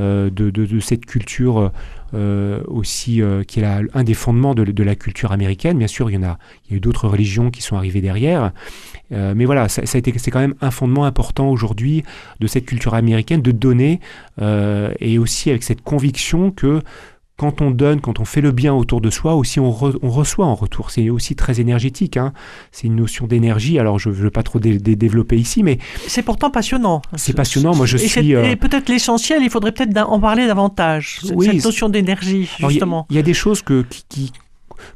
[0.00, 1.70] euh, de, de- de cette culture
[2.14, 5.78] euh, aussi, euh, qui est un des fondements de, de la culture américaine.
[5.78, 8.00] Bien sûr, il y en a, il y a eu d'autres religions qui sont arrivées
[8.00, 8.52] derrière.
[9.12, 12.02] Euh, mais voilà, ça, ça a été, c'est quand même un fondement important aujourd'hui
[12.40, 14.00] de cette culture américaine de donner,
[14.40, 16.80] euh, et aussi avec cette conviction que
[17.36, 20.10] quand on donne, quand on fait le bien autour de soi, aussi on, re- on
[20.10, 20.90] reçoit en retour.
[20.90, 22.16] C'est aussi très énergétique.
[22.16, 22.32] hein.
[22.70, 23.78] C'est une notion d'énergie.
[23.78, 27.02] Alors je ne veux pas trop dé- dé- développer ici, mais C'est pourtant passionnant.
[27.16, 30.46] C'est passionnant, moi, je et suis, euh, Et peut-être l'essentiel, il faudrait peut-être en parler
[30.46, 31.20] davantage.
[31.34, 33.06] Oui, cette notion d'énergie, il y justement.
[33.10, 34.32] il y, a des choses que, qui, qui-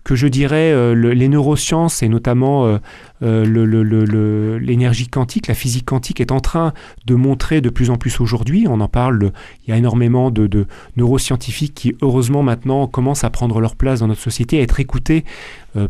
[0.04, 2.78] que je dirais euh, le- les neurosciences et notamment euh,
[3.22, 6.72] euh, l'énergie quantique, la physique quantique est en train
[7.06, 8.66] de montrer de plus en plus aujourd'hui.
[8.68, 9.32] On en parle, le-
[9.66, 14.08] il y a énormément de, neuroscientifiques qui, heureusement, maintenant commencent à prendre leur place dans
[14.08, 15.24] notre société, à être écoutés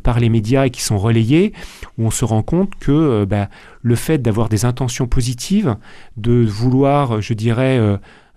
[0.03, 1.53] par les médias et qui sont relayés,
[1.97, 3.49] où on se rend compte que bah,
[3.83, 5.77] le fait d'avoir des intentions positives,
[6.17, 7.81] de vouloir, je dirais,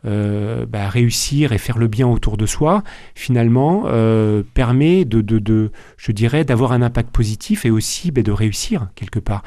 [0.05, 2.83] euh, bah, réussir et faire le bien autour de soi,
[3.15, 8.87] finalement, euh, permet de, je dirais, d'avoir un impact positif et aussi bah, de réussir
[8.95, 9.43] quelque part.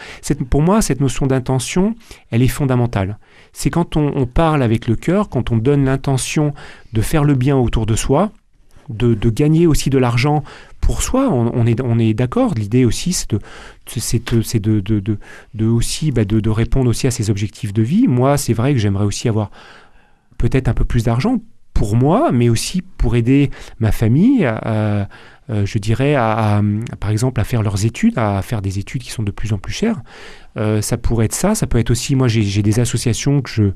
[0.51, 1.95] Pour moi, cette notion d'intention,
[2.31, 3.19] elle est fondamentale.
[3.55, 6.53] C'est quand on, parle avec le cœur, quand on donne l'intention
[6.93, 8.31] de faire le bien autour de soi,
[8.91, 10.45] de, gagner aussi de l'argent
[10.83, 12.53] pour soi, on, est, d'accord.
[12.55, 13.33] L'idée aussi, c'est
[15.55, 18.07] aussi de répondre aussi à ses objectifs de vie.
[18.07, 19.51] Moi, c'est vrai que j'aimerais aussi avoir
[20.43, 21.37] peut-être un peu plus d'argent
[21.73, 25.09] pour moi, mais aussi pour aider ma famille, à,
[25.49, 26.61] euh, je dirais, à,
[26.99, 29.59] par exemple, à faire leurs études, à faire des études qui sont de plus en
[29.59, 30.03] plus chères.
[30.57, 33.73] Euh, ça pourrait être ça, ça peut être aussi, moi j'ai des associations que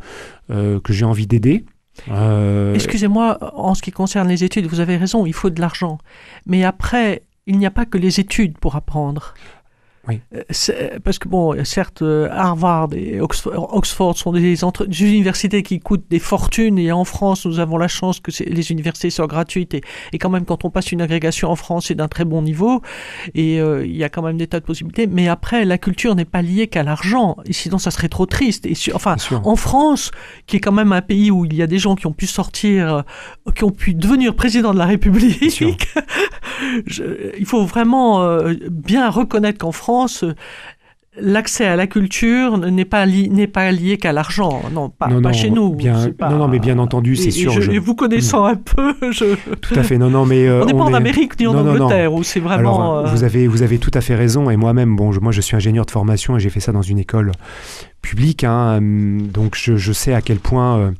[0.51, 1.65] euh, j'ai envie d'aider.
[2.11, 5.99] Euh, Excusez-moi, en ce qui concerne les études, vous avez raison, il faut de l'argent.
[6.47, 9.35] Mais après, il n'y a pas que les études pour apprendre.
[10.09, 10.21] Oui.
[10.35, 15.63] Euh, c'est- Parce que, bon, certes, euh, Harvard et Oxford, sont des, entre- des universités
[15.63, 19.27] qui coûtent des fortunes, et en France, nous avons la chance que les universités soient
[19.27, 22.25] gratuites, et, et quand même, quand on passe une agrégation en France, c'est d'un très
[22.25, 22.83] bon niveau,
[23.35, 25.07] et euh, il y a quand même des tas de possibilités.
[25.07, 28.67] Mais après, la culture n'est pas liée qu'à l'argent, sinon, ça serait trop triste.
[28.67, 30.11] Et su- enfin, en France,
[30.47, 32.27] qui est quand même un pays où il y a des gens qui ont pu
[32.27, 32.95] sortir,
[33.47, 35.63] euh, qui ont pu devenir président de la République.
[36.87, 40.25] je- il faut vraiment euh, bien reconnaître qu'en France,
[41.19, 44.61] l'accès à la culture n'est pas, li- n'est pas lié qu'à l'argent.
[44.73, 45.75] Non, pas, Non, pas non, chez nous.
[45.75, 47.95] bien- c'est pas- non, non, mais bien entendu, c'est et sûr, je- je- Et vous
[47.95, 49.35] connaissant un peu, je...
[49.63, 49.97] Tout à fait.
[49.97, 51.57] Non, non, mais euh, on n'est pas en est- Amérique ni en.
[51.57, 52.99] Angleterre, où c'est vraiment...
[52.99, 54.51] Alors, euh, vous avez vous avez tout à fait raison.
[54.51, 56.83] Et moi-même, bon, je- moi, je suis ingénieur de formation et j'ai fait ça dans
[56.83, 57.33] une école
[58.03, 58.45] publique.
[58.45, 60.77] hein, hum, donc, je, je sais à quel point.
[60.79, 60.91] euh,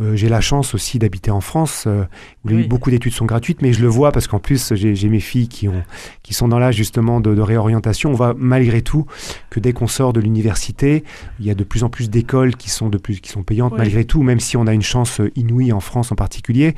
[0.00, 2.02] euh, j'ai la chance aussi d'habiter en France, euh,
[2.44, 2.66] où Oui.
[2.66, 5.68] beaucoup d'études sont gratuites, mais je le vois parce qu'en plus j'ai mes filles qui,
[5.68, 5.82] ont,
[6.22, 8.10] qui sont dans l'âge justement de, de réorientation.
[8.10, 9.06] On voit malgré tout
[9.50, 11.04] que dès qu'on sort de l'université,
[11.38, 13.72] il y a de plus en plus d'écoles qui sont de plus qui sont payantes
[13.72, 13.78] Oui.
[13.78, 16.74] malgré tout, même si on a une chance euh, inouïe en France en particulier.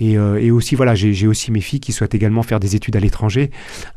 [0.00, 2.96] Et, euh, et aussi voilà, j'ai aussi mes filles qui souhaitent également faire des études
[2.96, 3.50] à l'étranger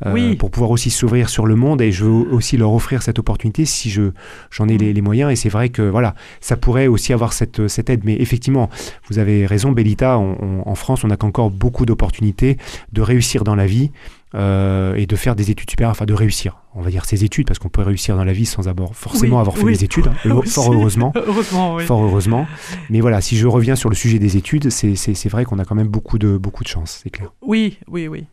[0.05, 0.35] euh, Oui.
[0.35, 1.81] pour pouvoir aussi s'ouvrir sur le monde.
[1.81, 4.11] Et je veux aussi leur offrir cette opportunité si je
[4.51, 5.31] j'en ai les, les moyens.
[5.31, 8.01] Et c'est vrai que voilà, ça pourrait aussi avoir cette, cette aide.
[8.03, 8.69] Mais effectivement,
[9.09, 12.57] vous avez raison, Bellita, on- on- en France, on n'a qu'encore beaucoup d'opportunités
[12.91, 13.91] de réussir dans la vie
[14.35, 17.47] euh, et de faire des études supérieures, enfin de réussir, on va dire ses études,
[17.47, 19.73] parce qu'on peut réussir dans la vie sans avoir forcément Oui, avoir fait oui.
[19.73, 21.11] des études, hein, fort heureusement.
[21.15, 21.85] Heureusement, oui.
[21.85, 22.47] Fort heureusement.
[22.89, 25.75] Mais voilà, si je reviens sur le sujet des études, c'est vrai qu'on a quand
[25.75, 27.31] même beaucoup de, beaucoup de chance, c'est clair.
[27.41, 28.25] Oui, oui, oui.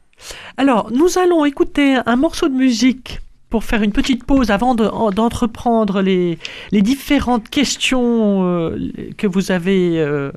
[0.56, 4.84] Alors, nous allons écouter un morceau de musique pour faire une petite pause avant de-
[4.86, 6.38] en- d'entreprendre les,
[6.70, 8.78] les différentes questions euh,
[9.18, 9.98] que vous avez.
[9.98, 10.30] euh,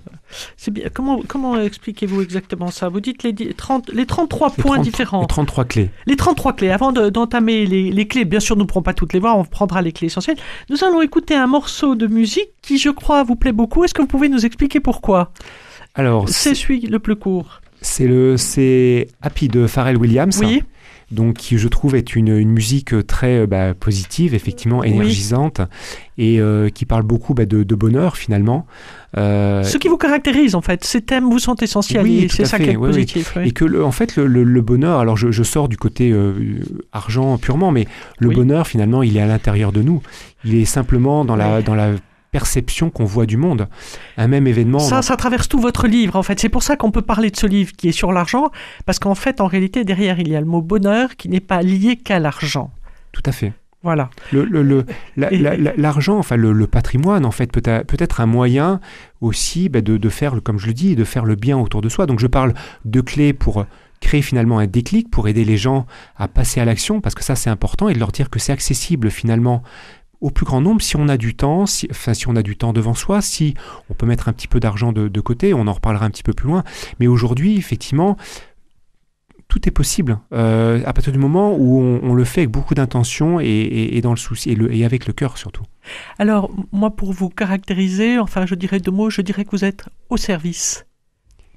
[0.69, 0.86] bien.
[0.93, 2.89] Comment, comment expliquez-vous exactement ça?
[2.89, 5.21] Vous dites les, di- 30, les 33 Les points 30 différents.
[5.21, 5.89] Les 33 clés.
[6.08, 6.71] Les 33 clés.
[6.71, 9.38] Avant de- d'entamer les, les clés, bien sûr, nous ne pourrons pas toutes les voir,
[9.38, 10.38] on prendra les clés essentielles.
[10.69, 13.84] Nous allons écouter un morceau de musique qui, je crois, vous plaît beaucoup.
[13.84, 15.32] Est-ce que vous pouvez nous expliquer pourquoi?
[15.95, 17.62] Alors, C'est celui le plus court.
[17.82, 20.39] c'est le c'est Happy de Pharrell Williams.
[20.43, 20.63] Oui,
[21.13, 24.89] donc qui je trouve est une, une musique très euh, bah, positive, effectivement Oui.
[24.89, 25.62] énergisante,
[26.17, 28.65] et euh, qui parle beaucoup bah, de, de bonheur finalement.
[29.17, 32.58] Euh, Ce qui vous caractérise, en fait, ces thèmes vous sont essentiels Oui, c'est ça
[32.58, 33.38] qui est oui, positif.
[33.43, 36.12] Et que le- en fait le, le- le bonheur, alors je, je sors du côté
[36.12, 36.34] euh,
[36.91, 37.88] argent purement, mais
[38.19, 40.02] le bonheur finalement il est à l'intérieur de nous.
[40.45, 41.91] Il est simplement dans la, dans la
[42.34, 43.69] perception qu'on voit du monde.
[44.17, 44.80] Un même événement.
[44.80, 46.38] Ça, ça traverse tout votre livre, en fait.
[46.39, 48.50] C'est pour ça qu'on peut parler de ce livre qui est sur l'argent,
[48.86, 51.62] parce qu'en fait, en réalité, derrière, il y a le mot bonheur qui n'est pas
[51.62, 52.72] lié qu'à l'argent.
[53.13, 53.54] Tout à fait.
[53.84, 54.10] Voilà.
[54.32, 54.86] Le- le- le-
[55.17, 58.19] la- Et- la- la- L'argent, enfin le, le patrimoine, en fait, peut, être- peut être
[58.22, 58.80] un moyen
[59.22, 61.89] aussi bah, de, de faire, comme je le dis, de faire le bien autour de
[61.89, 62.06] soi.
[62.06, 62.54] Donc je parle
[62.86, 63.65] de clés pour
[64.00, 65.86] créer finalement un déclic, pour aider les gens
[66.17, 68.52] à passer à l'action, parce que ça c'est important, et de leur dire que c'est
[68.54, 69.63] accessible finalement
[70.23, 72.55] au plus grand nombre si on a du temps, si, enfin si on a du
[72.55, 73.53] temps devant soi, si
[73.89, 76.33] on peut mettre un petit peu d'argent de, côté, on en reparlera un petit peu
[76.33, 76.63] plus loin.
[76.99, 78.17] Mais aujourd'hui, effectivement,
[79.49, 83.39] tout est possible euh, à partir du moment où on, le fait avec beaucoup d'intention
[83.41, 85.63] et, dans le souci et, avec le cœur surtout.
[86.17, 89.86] Alors, moi, pour vous caractériser, enfin, je dirais deux mots, je dirais que vous êtes
[90.09, 90.86] au service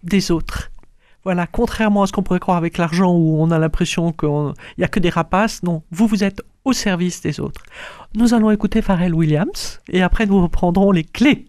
[0.02, 0.72] des autres.
[1.26, 4.84] Voilà, contrairement à ce qu'on pourrait croire avec l'argent où on a l'impression qu'il n'y
[4.84, 7.64] a que des rapaces, non, vous, vous êtes au service des autres.
[8.14, 11.48] Nous allons écouter Pharrell Williams et après nous reprendrons les clés.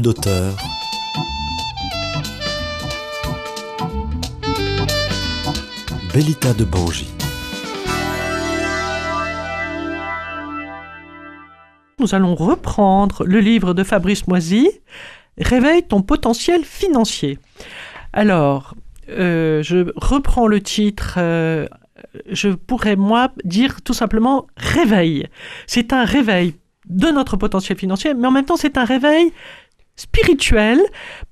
[0.00, 0.56] D'auteur.
[6.14, 7.08] Bellita de Bangy.
[11.98, 14.70] Nous allons reprendre le livre de Fabrice Moisy,
[15.38, 17.38] Réveille ton potentiel financier.
[18.12, 18.74] Alors,
[19.10, 21.14] euh, je reprends le titre.
[21.18, 21.66] euh,
[22.30, 25.26] je pourrais, moi, dire tout simplement réveil.
[25.66, 26.54] C'est un réveil
[26.88, 29.32] de notre potentiel financier, mais en même temps, c'est un réveil
[29.96, 30.80] spirituel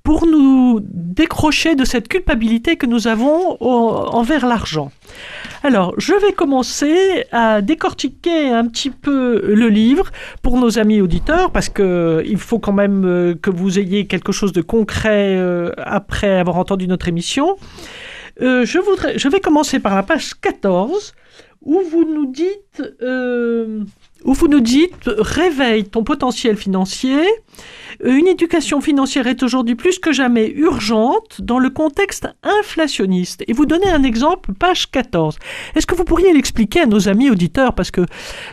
[0.03, 4.91] pour nous décrocher de cette culpabilité que nous avons envers l'argent.
[5.63, 11.51] Alors, je vais commencer à décortiquer un petit peu le livre pour nos amis auditeurs,
[11.51, 15.71] parce que il faut quand même euh, que vous ayez quelque chose de concret euh,
[15.77, 17.57] après avoir entendu notre émission.
[18.41, 21.13] Euh, je, voudrais, je vais commencer par la page 14,
[21.63, 23.83] où vous nous dites, euh,
[24.23, 27.21] où vous nous dites, réveille ton potentiel financier.
[28.03, 33.43] Une éducation financière est aujourd'hui plus que jamais urgente dans le contexte inflationniste.
[33.47, 35.37] Et vous donnez un exemple, page 14.
[35.75, 37.73] Est-ce que vous pourriez l'expliquer à nos amis auditeurs?
[37.73, 38.05] Parce que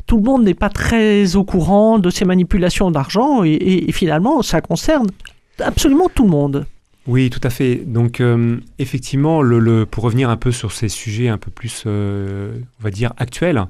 [0.06, 4.60] tout le monde n'est pas très au courant de ces manipulations d'argent et finalement, ça
[4.60, 5.08] concerne
[5.60, 6.66] absolument tout le monde.
[7.08, 7.76] Oui, tout à fait.
[7.86, 12.52] Donc, euh, effectivement, le, pour revenir un peu sur ces sujets un peu plus, euh,
[12.78, 13.64] on va dire, actuels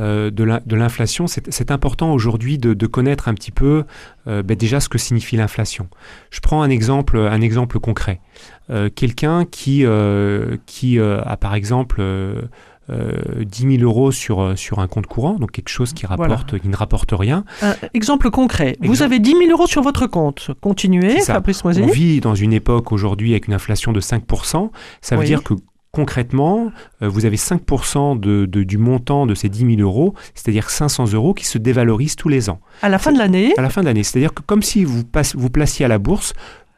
[0.00, 3.84] euh, de l'in- de l'inflation, c'est important aujourd'hui de, connaître un petit peu
[4.26, 5.88] ben, déjà ce que signifie l'inflation.
[6.30, 8.20] Je prends un exemple, un exemple concret.
[8.96, 12.02] Quelqu'un qui, a par exemple
[12.92, 16.04] euh, euh, 10 000 euros sur, euh, sur un compte courant, donc quelque chose qui,
[16.06, 16.22] Voilà.
[16.34, 18.76] rapporte, qui ne rapporte rien, Un exemple concret.
[18.80, 20.50] Vous avez 10 000 euros sur votre compte.
[20.60, 21.20] Continuez.
[21.22, 21.82] Fabrice Moisy.
[21.82, 24.70] On vit dans une époque aujourd'hui avec une inflation de 5%.
[25.00, 25.26] Ça veut Oui.
[25.26, 25.54] dire que
[25.90, 30.70] concrètement, euh, vous avez 5% de, de- du montant de ces 10 000 euros, c'est-à-dire
[30.70, 33.68] 500 euros qui se dévalorisent tous les ans À la fin de l'année, à la
[33.70, 34.02] fin de l'année.
[34.02, 36.32] C'est-à-dire que comme si vous, passe- vous placiez à la bourse,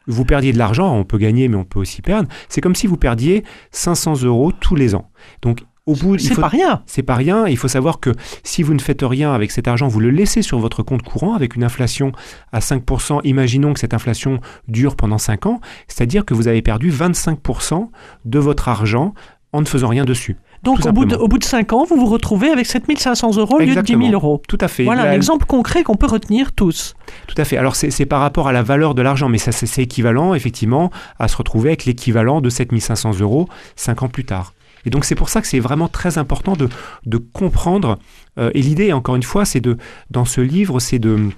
[0.07, 2.87] vous perdiez de l'argent, on peut gagner mais on peut aussi perdre, c'est comme si
[2.87, 5.09] vous perdiez 500 euros tous les ans.
[5.41, 6.81] Donc au bout, c'est faut- pas rien.
[6.87, 7.47] c'est pas rien.
[7.47, 8.11] Il faut savoir que
[8.43, 11.35] si vous ne faites rien avec cet argent, vous le laissez sur votre compte courant
[11.35, 12.11] avec une inflation
[12.51, 13.21] à 5%.
[13.23, 17.89] Imaginons que cette inflation dure pendant 5 ans, c'est-à-dire que vous avez perdu 25%
[18.25, 19.13] de votre argent
[19.53, 20.37] en ne faisant rien dessus.
[20.63, 23.57] Donc au bout, de, au bout de 5 ans, vous vous retrouvez avec 7500 euros
[23.57, 24.11] au lieu de 10 000 Exactement.
[24.13, 24.41] euros.
[24.47, 24.83] Tout à fait.
[24.83, 26.95] Voilà un exemple concret qu'on peut retenir tous.
[27.27, 27.55] Tout à fait.
[27.57, 30.89] Alors c'est par rapport à la valeur de l'argent, mais ça c'est c'est équivalent effectivement
[31.19, 34.54] à se retrouver avec l'équivalent de 7500 euros 5 ans plus tard.
[34.85, 36.69] Et donc c'est pour ça que c'est vraiment très important de,
[37.05, 37.99] de comprendre.
[38.37, 39.77] euh, et l'idée, encore une fois, c'est de
[40.11, 41.29] dans ce livre, c'est de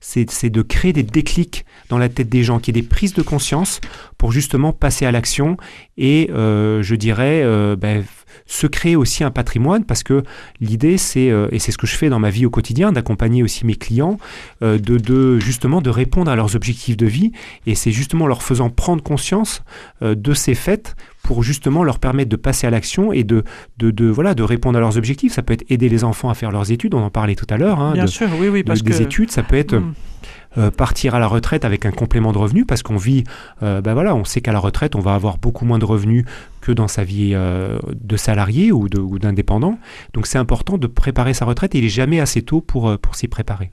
[0.00, 3.14] c'est de créer des déclics dans la tête des gens, qu'il y ait des prises
[3.14, 3.80] de conscience
[4.18, 5.56] pour justement passer à l'action
[5.96, 8.04] et euh, je dirais euh, ben,
[8.46, 10.22] se créer aussi un patrimoine parce que
[10.60, 13.66] l'idée c'est et c'est ce que je fais dans ma vie au quotidien d'accompagner aussi
[13.66, 14.18] mes clients
[14.60, 17.32] de, de justement de répondre à leurs objectifs de vie
[17.66, 19.62] et c'est justement en leur faisant prendre conscience
[20.02, 20.94] de ces faits
[21.26, 23.42] pour justement leur permettre de passer à l'action et de,
[23.78, 26.34] de, de, voilà de répondre à leurs objectifs ça peut être aider les enfants à
[26.34, 28.62] faire leurs études on en parlait tout à l'heure hein, Bien de- sûr, oui, oui,
[28.62, 29.02] de- parce des que...
[29.02, 29.92] études ça peut être Hmm.
[30.58, 33.24] euh, partir à la retraite avec un complément de revenu parce qu'on vit,
[33.62, 36.24] euh, ben voilà, on sait qu'à la retraite, on va avoir beaucoup moins de revenus
[36.62, 39.78] que dans sa vie euh, de salarié ou de- d'indépendant.
[40.14, 42.96] Donc c'est important de préparer sa retraite et il est jamais assez tôt pour, euh,
[42.96, 43.70] pour s'y préparer.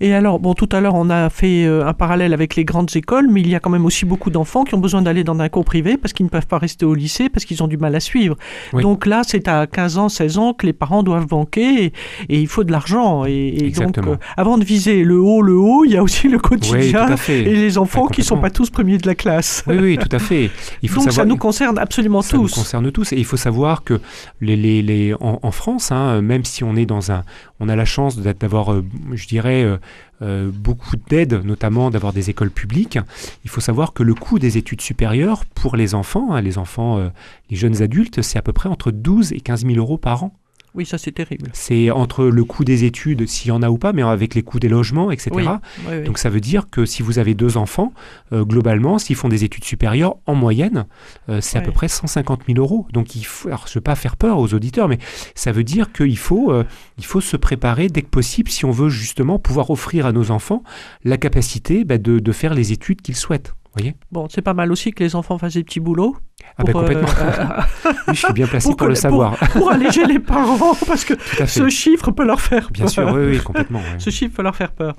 [0.00, 2.90] Et alors, bon, tout à l'heure, on a fait euh, un parallèle avec les grandes
[2.96, 5.38] écoles, mais il y a quand même aussi beaucoup d'enfants qui ont besoin d'aller dans
[5.38, 7.76] un cours privé parce qu'ils ne peuvent pas rester au lycée, parce qu'ils ont du
[7.76, 8.36] mal à suivre.
[8.72, 8.82] Oui.
[8.82, 11.92] Donc là, c'est à 15 ans, 16 ans que les parents doivent banquer et,
[12.28, 13.24] et il faut de l'argent.
[13.26, 14.12] Et, et donc, Exactement.
[14.12, 17.06] euh, avant de viser le haut, le haut, il y a aussi le Oui, quotidien
[17.28, 18.40] et les enfants qui sont complètement.
[18.42, 19.62] pas tous premiers de la classe.
[19.66, 20.50] Oui, oui, tout à fait.
[20.82, 22.54] Il faut donc ça nous concerne absolument ça nous tous.
[22.54, 23.12] concerne tous.
[23.12, 24.00] Et il faut savoir que
[24.40, 27.22] les, les, les- en, en France, hein, même si on est dans un,
[27.60, 29.76] on a la chance d'avoir, euh, je dirais, euh,
[30.22, 32.98] euh, beaucoup d'aide, notamment d'avoir des écoles publiques.
[33.44, 37.10] Il faut savoir que le coût des études supérieures pour les enfants, hein, les enfants,
[37.50, 40.32] les jeunes adultes, c'est à peu près entre 12 et 15 000 euros par an.
[40.74, 41.50] Oui, ça c'est terrible.
[41.52, 44.42] C'est entre le coût des études, s'il y en a ou pas, mais avec les
[44.42, 45.30] coûts des logements, etc.
[45.32, 46.02] Oui, oui, oui.
[46.02, 47.92] Donc ça veut dire que si vous avez deux enfants,
[48.32, 50.86] euh, globalement, s'ils font des études supérieures, en moyenne,
[51.28, 52.88] euh, c'est à peu près 150 000 euros.
[52.92, 54.98] Donc il faut, alors, je ne veux pas faire peur aux auditeurs, mais
[55.36, 56.64] ça veut dire qu'il faut, euh,
[56.98, 60.32] il faut se préparer dès que possible si on veut justement pouvoir offrir à nos
[60.32, 60.64] enfants
[61.04, 63.54] la capacité bah, de, de faire les études qu'ils souhaitent.
[63.74, 66.16] Voyez Bon, c'est pas mal aussi que les enfants fassent des petits boulots.
[66.56, 67.08] Ah ben pour, euh, complètement.
[68.08, 69.36] Oui, je suis bien placé pour pour, le savoir.
[69.52, 71.14] pour alléger les parents, parce que
[71.46, 72.90] ce chiffre peut leur faire Bien peur.
[72.92, 73.80] sûr, oui, oui, complètement.
[73.98, 74.94] Ce chiffre peut leur faire peur.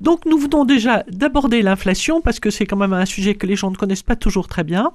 [0.00, 3.56] Donc nous venons déjà d'aborder l'inflation parce que c'est quand même un sujet que les
[3.56, 4.92] gens ne connaissent pas toujours très bien.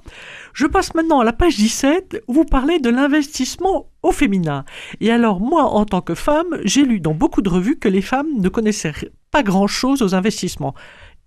[0.52, 4.64] Je passe maintenant à la page 17 où vous parlez de l'investissement au féminin.
[5.00, 8.02] Et alors moi en tant que femme, j'ai lu dans beaucoup de revues que les
[8.02, 8.92] femmes ne connaissaient
[9.32, 10.74] pas grand-chose aux investissements.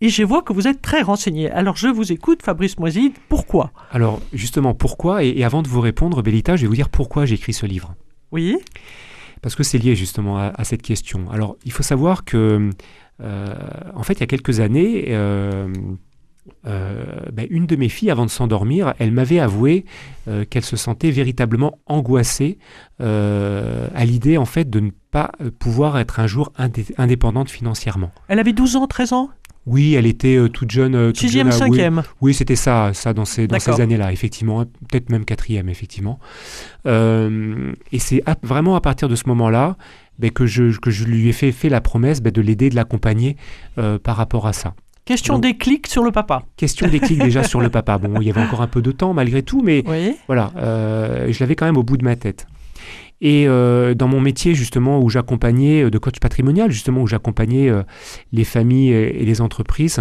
[0.01, 1.49] Et je vois que vous êtes très renseigné.
[1.51, 3.71] Alors je vous écoute, Fabrice Moiside, pourquoi?
[3.91, 5.23] Alors justement, pourquoi?
[5.23, 7.65] Et, et avant de vous répondre, Bellita, je vais vous dire pourquoi j'ai écrit ce
[7.65, 7.95] livre.
[8.31, 8.57] Oui.
[9.41, 11.29] Parce que c'est lié justement à, à, cette question.
[11.31, 12.69] Alors il faut savoir que,
[13.21, 13.55] euh,
[13.95, 15.67] en fait, il y a quelques années, euh,
[16.65, 19.85] euh, ben, une de mes filles, avant de s'endormir, elle m'avait avoué
[20.27, 22.57] euh, qu'elle se sentait véritablement angoissée
[23.01, 28.11] euh, à l'idée en fait de ne pas pouvoir être un jour indé indépendante financièrement.
[28.27, 29.29] Elle avait 12 ans, 13 ans?
[29.65, 30.95] Oui, elle était euh, toute jeune.
[30.95, 31.97] Euh, toute Sixième, jeune, cinquième.
[31.97, 34.65] Oui, oui c'était ça, ça dans ces, dans ces années-là, effectivement.
[34.65, 36.19] Peut-être même quatrième, effectivement.
[36.87, 39.77] Euh, et c'est vraiment à partir de ce moment-là
[40.17, 42.75] ben, que, je, que je lui ai fait, fait la promesse ben, de l'aider, de
[42.75, 43.37] l'accompagner
[44.03, 44.73] par rapport à ça.
[45.05, 46.43] Question déclic sur le papa.
[46.55, 47.97] Question déclic déjà sur le papa.
[47.97, 50.15] Bon, il y avait encore un peu de temps malgré tout, mais oui.
[50.27, 52.47] voilà, je l'avais quand même au bout de ma tête.
[53.21, 57.69] Et euh, dans mon métier, justement, où j'accompagnais, euh, de coach patrimonial, justement, où j'accompagnais
[57.69, 57.83] euh,
[58.31, 59.99] les familles et, les entreprises,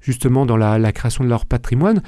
[0.00, 2.02] justement, dans la, la, création de leur patrimoine,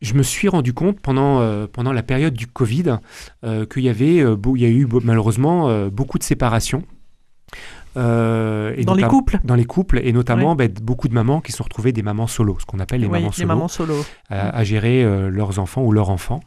[0.00, 2.98] je me suis rendu compte pendant, pendant la période du Covid
[3.70, 6.82] qu'il y avait, il y a eu malheureusement beaucoup de séparations.
[7.96, 10.56] Euh, dans les couples Dans les couples, et notamment oui.
[10.56, 13.06] ben, beaucoup de mamans qui se sont retrouvées des mamans solo, ce qu'on appelle les,
[13.06, 13.94] oui, mamans, les solo, mamans solo,
[14.30, 16.40] à, à gérer euh, leurs enfants ou leurs enfants.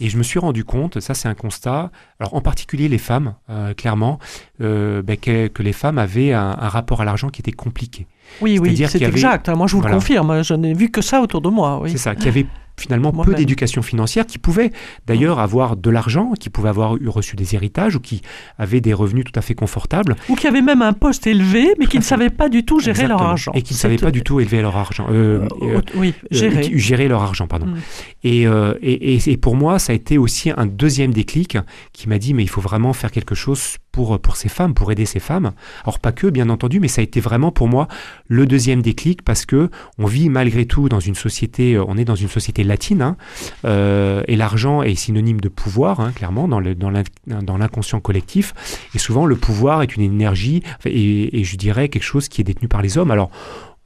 [0.00, 3.34] Et je me suis rendu compte, ça c'est un constat, alors en particulier les femmes,
[3.50, 4.18] euh, clairement,
[4.58, 8.06] ben, que, que, les femmes avaient un, un rapport à l'argent qui était compliqué.
[8.40, 9.48] Oui, oui, c'est exact.
[9.48, 9.96] Moi, je vous voilà.
[9.96, 10.42] le confirme.
[10.42, 11.80] Je n'ai vu que ça autour de moi.
[11.82, 11.90] Oui.
[11.90, 12.46] C'est ça, qui avait
[12.82, 14.72] finalement peu d'éducation financière, qui pouvaient
[15.06, 18.22] d'ailleurs avoir de l'argent, qui pouvaient avoir eu reçu des héritages ou qui
[18.58, 20.16] avaient des revenus tout à fait confortables.
[20.28, 23.02] Ou qui avaient même un poste élevé, mais qui ne savaient pas du tout gérer
[23.02, 23.20] Exactement.
[23.20, 23.52] leur argent.
[23.54, 25.06] Et qui ne savaient pas du tout élever leur argent.
[25.10, 26.66] Euh, euh, oui, gérer.
[26.66, 27.66] Euh, gérer leur argent, pardon.
[27.66, 27.76] Mm.
[28.24, 28.42] Et,
[28.82, 31.58] et, et, pour moi, ça a été aussi un deuxième déclic
[31.92, 34.90] qui m'a dit, mais il faut vraiment faire quelque chose pour, pour ces femmes, pour
[34.90, 35.52] aider ces femmes.
[35.84, 37.88] Alors pas que, bien entendu, mais ça a été vraiment pour moi
[38.26, 42.14] le deuxième déclic parce que on vit malgré tout dans une société, on est dans
[42.14, 43.16] une société latine, hein,
[43.64, 48.54] euh, et l'argent est synonyme de pouvoir, hein, clairement, dans l'inconscient collectif.
[48.94, 52.44] Et souvent, le pouvoir est une énergie, et, et je dirais quelque chose qui est
[52.44, 53.10] détenu par les hommes.
[53.10, 53.30] Alors,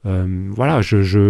[0.05, 1.21] euh, voilà, je, je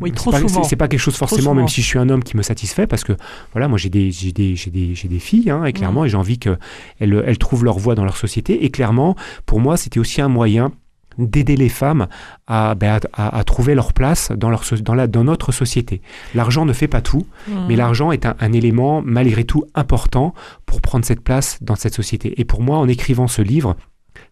[0.00, 2.24] oui, trop c'est pas, pas, pas, quelque chose forcément, même si je suis un homme
[2.24, 3.12] qui me satisfait, parce que
[3.52, 6.06] voilà, moi j'ai des, j'ai des, j'ai des, j'ai des filles, hein, et clairement, mmh.
[6.06, 6.58] et j'ai envie qu'elles
[7.00, 8.64] elles trouvent leur voie dans leur société.
[8.64, 9.14] Et clairement,
[9.46, 10.72] pour moi, c'était aussi un moyen
[11.18, 12.06] d'aider les femmes
[12.46, 16.00] à, ben, à, à, trouver leur place dans, leur, dans, la, dans notre société.
[16.34, 17.52] L'argent ne fait pas tout, mmh.
[17.68, 20.34] mais l'argent est un, un, élément malgré tout important
[20.66, 22.40] pour prendre cette place dans cette société.
[22.40, 23.76] Et pour moi, en écrivant ce livre,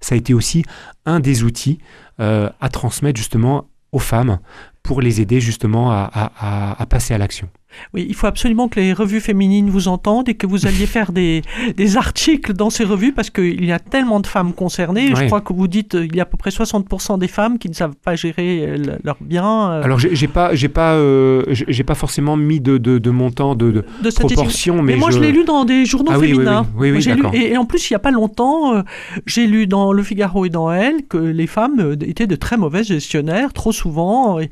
[0.01, 0.64] ça a été aussi
[1.05, 1.78] un des outils
[2.20, 4.39] euh, à transmettre justement aux femmes
[4.82, 7.49] pour les aider justement à passer à l'action.
[7.95, 11.12] Oui, il faut absolument que les revues féminines vous entendent et que vous alliez faire
[11.12, 11.43] des,
[11.77, 15.09] des articles dans ces revues parce qu'il y a tellement de femmes concernées.
[15.09, 15.16] Oui.
[15.16, 17.68] Je crois que vous dites qu'il y a à peu près 60% des femmes qui
[17.68, 19.70] ne savent pas gérer leurs biens.
[19.83, 23.70] Alors, j'ai pas, j'ai pas, euh, j'ai pas forcément mis de, de, de montant, de,
[23.70, 26.66] de, de proportion, mais, mais moi je, je l'ai lu dans des journaux ah, féminins.
[26.77, 28.83] Oui, oui, oui, lu, et, et, en plus, il n'y a pas longtemps, euh,
[29.27, 32.57] j'ai lu dans Le Figaro et dans Elle que les femmes euh, étaient de très
[32.57, 34.51] mauvaises gestionnaires, trop souvent, et,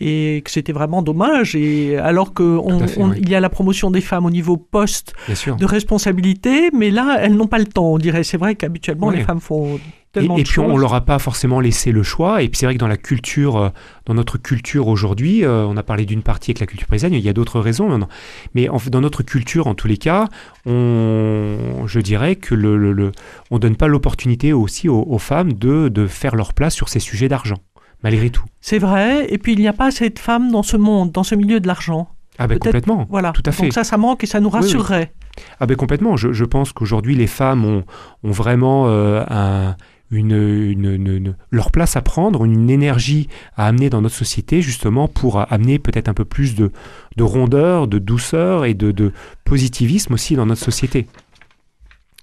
[0.00, 1.54] et que c'était vraiment dommage.
[1.54, 3.18] Et alors que on, fait, on, oui.
[3.22, 7.34] il y a la promotion des femmes au niveau poste de responsabilité, mais là, elles
[7.34, 8.24] n'ont pas le temps, on dirait.
[8.24, 9.16] C'est vrai qu'habituellement, oui.
[9.16, 9.78] les femmes font
[10.20, 12.42] et, et, puis on leur a pas forcément laissé le choix.
[12.42, 13.68] Et puis c'est vrai que dans la culture, euh,
[14.06, 17.20] dans notre culture aujourd'hui, euh, on a parlé d'une partie avec la culture paysanne, il
[17.20, 18.06] y a d'autres raisons.
[18.54, 20.28] Mais en, dans notre culture, en tous les cas,
[20.64, 23.12] on, je dirais que le, le, le
[23.50, 27.00] on donne pas l'opportunité aussi aux, aux, femmes de, de faire leur place sur ces
[27.00, 27.58] sujets d'argent,
[28.02, 28.44] malgré tout.
[28.60, 29.26] C'est vrai.
[29.32, 31.60] Et puis il n'y a pas assez de femmes dans ce monde, dans ce milieu
[31.60, 32.08] de l'argent.
[32.38, 33.06] Ah ben complètement.
[33.08, 33.32] Voilà.
[33.32, 33.62] Tout à fait.
[33.64, 35.12] Donc ça, ça manque et ça nous rassurerait.
[35.14, 35.44] Oui, oui.
[35.60, 36.16] Ah ben complètement.
[36.16, 37.84] Je, je pense qu'aujourd'hui, les femmes ont,
[38.22, 39.76] ont vraiment euh, un,
[40.10, 45.08] une, une, une, leur place à prendre, une énergie à amener dans notre société, justement
[45.08, 46.72] pour amener peut-être un peu plus de,
[47.16, 49.12] de, rondeur, de douceur et de, de
[49.44, 51.06] positivisme aussi dans notre société.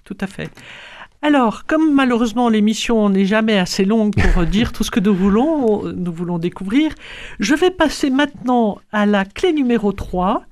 [0.06, 0.50] Tout à fait.
[1.26, 5.84] Alors, comme malheureusement l'émission n'est jamais assez longue pour dire tout ce que nous voulons,
[5.84, 6.92] nous voulons découvrir,
[7.40, 10.44] je vais passer maintenant à la clé numéro 3,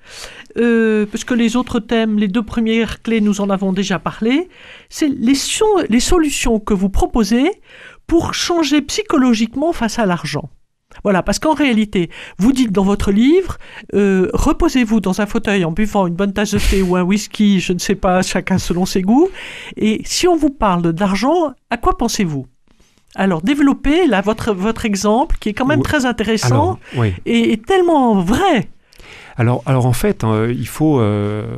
[0.56, 4.48] euh, parce que les autres thèmes, les deux premières clés, nous en avons déjà parlé.
[4.88, 7.52] C'est les solutions que vous proposez
[8.08, 10.50] pour changer psychologiquement face à l'argent.
[11.04, 13.58] Voilà, parce qu'en réalité, vous dites dans votre livre,
[13.94, 17.60] euh, reposez-vous dans un fauteuil en buvant une bonne tasse de thé ou un whisky,
[17.60, 19.30] je ne sais pas, chacun selon ses goûts.
[19.78, 22.46] Et si on vous parle d'argent, à quoi pensez-vous?
[23.16, 25.84] Alors, développez là votre, votre exemple qui est quand même oui.
[25.84, 27.14] très intéressant Alors, oui.
[27.26, 28.70] et, et, tellement vrai.
[29.42, 31.58] Alors, alors en fait, hein, il, faut, euh,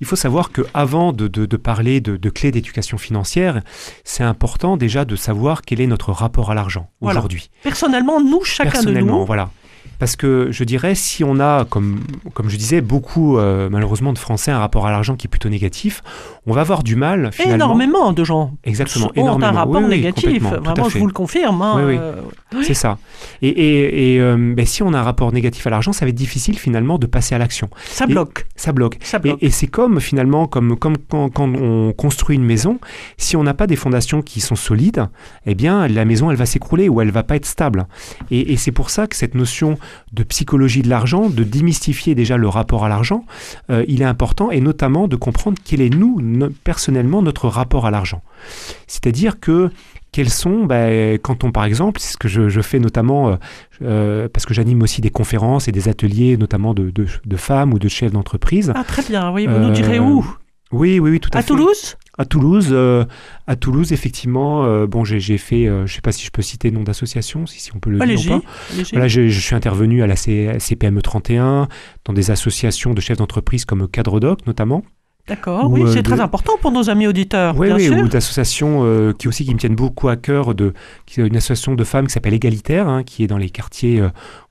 [0.00, 3.60] il faut savoir qu'avant de, de, de parler de, de clés d'éducation financière,
[4.02, 7.18] c'est important déjà de savoir quel est notre rapport à l'argent Voilà.
[7.18, 7.50] aujourd'hui.
[7.62, 9.50] Personnellement, nous, chacun de Personnellement, nous, voilà.
[9.98, 12.00] Parce que je dirais, si on a, comme,
[12.32, 15.50] comme je disais, beaucoup euh, malheureusement de Français un rapport à l'argent qui est plutôt
[15.50, 16.02] négatif,
[16.48, 17.54] on va avoir du mal finalement.
[17.54, 19.46] énormément de gens Exactement, ont énormément.
[19.46, 20.42] un rapport Oui, négatif.
[20.42, 21.62] Vraiment, je vous le confirme.
[21.62, 22.22] hein, Oui, euh,
[22.62, 22.98] C'est ça.
[23.42, 26.08] Et, et, et, euh, ben, si on a un rapport négatif à l'argent, ça va
[26.08, 27.68] être difficile finalement de passer à l'action.
[27.84, 28.46] ça bloque.
[28.56, 28.96] Ça bloque.
[29.02, 29.38] Ça Et, bloque.
[29.42, 32.78] et c'est comme finalement, comme, comme quand, quand on construit une maison,
[33.18, 35.06] si on n'a pas des fondations qui sont solides,
[35.46, 37.86] eh bien la maison elle va s'écrouler ou elle va pas être stable.
[38.30, 39.78] Et, et c'est pour ça que cette notion
[40.12, 43.24] de psychologie de l'argent, de démystifier déjà le rapport à l'argent,
[43.70, 47.84] euh, il est important et notamment de comprendre quel est nous no- personnellement notre rapport
[47.86, 48.22] à l'argent.
[48.86, 49.70] C'est-à-dire que
[50.12, 53.36] quels sont, ben, quand on par exemple, c'est ce que je, je fais notamment euh,
[53.82, 57.74] euh, parce que j'anime aussi des conférences et des ateliers notamment de, de- de femmes
[57.74, 58.72] ou de chefs d'entreprise.
[58.74, 60.24] Ah, très bien, oui, vous nous Euh, direz où?
[60.70, 61.48] Oui, oui, oui, tout à, À fait.
[61.48, 61.96] Toulouse?
[62.18, 63.04] À Toulouse, euh,
[63.46, 64.64] à Toulouse, effectivement.
[64.64, 67.46] euh, bon, j'ai fait, euh, je sais pas si je peux citer le nom d'association,
[67.46, 68.42] si, si on peut le dire ou pas.
[68.92, 71.68] Voilà, je, je suis intervenu à la C- CPME 31,
[72.04, 74.82] dans des associations de chefs d'entreprise comme Cadredoc notamment.
[75.28, 77.84] D'accord, ou, oui, euh, c'est de- très important pour nos amis auditeurs, Oui, bien oui,
[77.86, 77.98] sûr.
[77.98, 80.72] ou d'associations euh, qui aussi qui me tiennent beaucoup à cœur, de,
[81.06, 84.00] qui est une association de femmes qui s'appelle Égalitaire, hein, qui est dans les quartiers,
[84.00, 84.08] euh,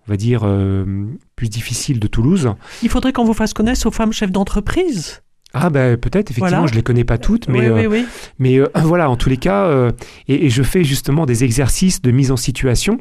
[0.08, 0.86] on va dire, euh,
[1.36, 2.52] plus difficiles de Toulouse.
[2.84, 5.22] Il faudrait qu'on vous fasse connaître aux femmes chefs d'entreprise.
[5.54, 6.68] Ah ben peut-être, effectivement, Voilà.
[6.72, 8.06] je les connais pas toutes, mais oui, euh, oui, oui.
[8.38, 9.92] Mais euh, voilà, en tous les cas, euh,
[10.28, 13.00] et, et je fais justement des exercices de mise en situation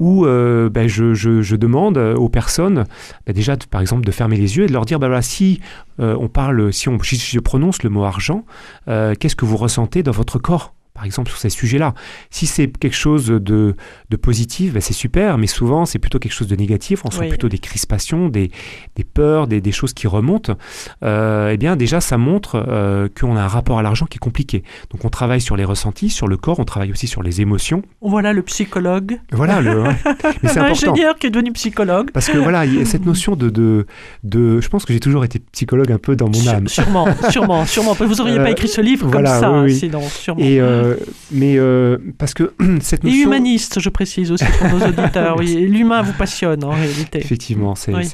[0.00, 2.84] où euh, ben, je, demande aux personnes,
[3.26, 5.60] ben, déjà par exemple, de fermer les yeux et de leur dire, ben, si
[6.00, 8.44] euh, on parle, si, on, si je prononce le mot argent,
[8.88, 10.73] euh, qu'est-ce que vous ressentez dans votre corps?
[10.94, 11.92] Par exemple, sur ces sujets-là.
[12.30, 13.74] Si c'est quelque chose de,
[14.10, 17.02] de positif, ben, c'est super, mais souvent, c'est plutôt quelque chose de négatif.
[17.04, 17.28] On sent Oui.
[17.28, 18.52] plutôt des crispations, des,
[18.94, 20.54] des peurs, des, des choses qui remontent.
[21.02, 24.18] Euh, eh bien, déjà, ça montre euh, qu'on a un rapport à l'argent qui est
[24.18, 24.62] compliqué.
[24.92, 27.82] Donc, on travaille sur les ressentis, sur le corps, on travaille aussi sur les émotions.
[28.00, 29.18] Voilà le psychologue.
[29.32, 29.96] Voilà, le, ouais.
[30.44, 30.60] mais c'est.
[30.64, 32.10] L'ingénieur qui est devenu psychologue.
[32.12, 33.86] Parce que voilà, il y a cette notion de, de,
[34.22, 36.68] de- Je pense que j'ai toujours été psychologue un peu dans mon âme.
[36.68, 37.94] Sûrement, sûrement, sûrement.
[37.94, 39.74] Vous auriez Euh, pas écrit ce livre voilà, comme ça, oui, oui.
[39.74, 40.40] sinon, sûrement.
[40.40, 40.96] Et, euh,
[41.32, 43.26] mais euh, parce que cette Et notion.
[43.26, 45.36] humaniste, je précise aussi pour nos auditeurs.
[45.38, 45.52] oui.
[45.56, 47.18] Et L'humain vous passionne en réalité.
[47.18, 48.08] Effectivement, c'est Oui.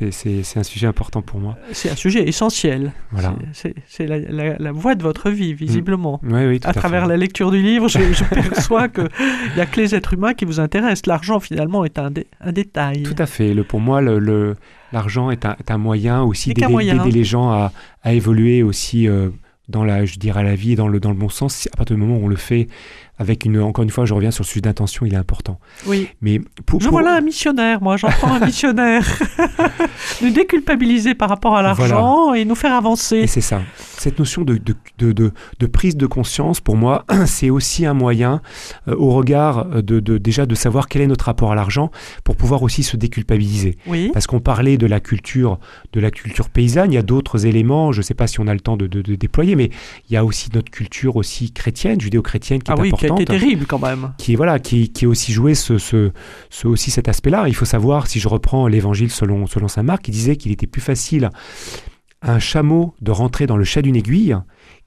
[0.57, 1.57] un sujet important pour moi.
[1.73, 2.93] C'est un sujet essentiel.
[3.13, 3.35] Voilà.
[3.53, 3.75] C'est-
[4.07, 6.21] la, la- la voie de votre vie, visiblement.
[6.23, 7.09] Oui, oui, tout à, À travers fait.
[7.09, 9.09] la lecture du livre, je, je perçois qu'il
[9.57, 11.07] n'y a que les êtres humains qui vous intéressent.
[11.07, 13.03] L'argent, finalement, est un, dé- un détail.
[13.03, 13.53] Tout à fait.
[13.55, 14.57] Le, pour moi, le- le-
[14.93, 19.07] l'argent est, un, est un moyen aussi Et d'aider les gens à, à évoluer aussi
[19.09, 19.29] euh,
[19.71, 21.69] dans la, je dirais, la vie, dans le, dans le bon sens.
[21.73, 22.67] À partir du moment où on le fait
[23.21, 25.61] avec une, encore une fois, je reviens sur le sujet d'intention, il est important.
[25.87, 26.09] Oui.
[26.23, 29.07] Mais pour, Je pour- voilà un missionnaire, moi, j'entends un missionnaire.
[30.23, 33.17] nous déculpabiliser par rapport à l'argent et nous faire avancer.
[33.19, 33.61] Et c'est ça.
[33.99, 34.75] Cette notion de, de,
[35.13, 38.41] de, de- prise de conscience, pour moi, c'est aussi un moyen,
[38.89, 41.91] euh, au regard de, de- déjà de savoir quel est notre rapport à l'argent,
[42.25, 43.77] pour pouvoir aussi se déculpabiliser.
[43.87, 44.11] Oui.
[44.15, 45.59] Parce qu'on parlait de la culture,
[45.93, 48.47] de la culture paysanne, il y a d'autres éléments, je ne sais pas si on
[48.47, 49.69] a le temps de, déployer, mais
[50.09, 53.37] il y a aussi notre culture aussi chrétienne, judéo-chrétienne, qui Ah est oui, qui importante.
[53.37, 54.13] été terrible quand même.
[54.19, 56.11] qui voilà qui, qui aussi joué ce, ce,
[56.51, 57.45] ce- aussi cet aspect-là.
[57.49, 60.67] Il faut savoir, si je reprends l'évangile selon, selon saint Marc, il disait qu'il était
[60.67, 61.31] plus facile
[62.23, 64.37] à un chameau de rentrer dans le chat d'une aiguille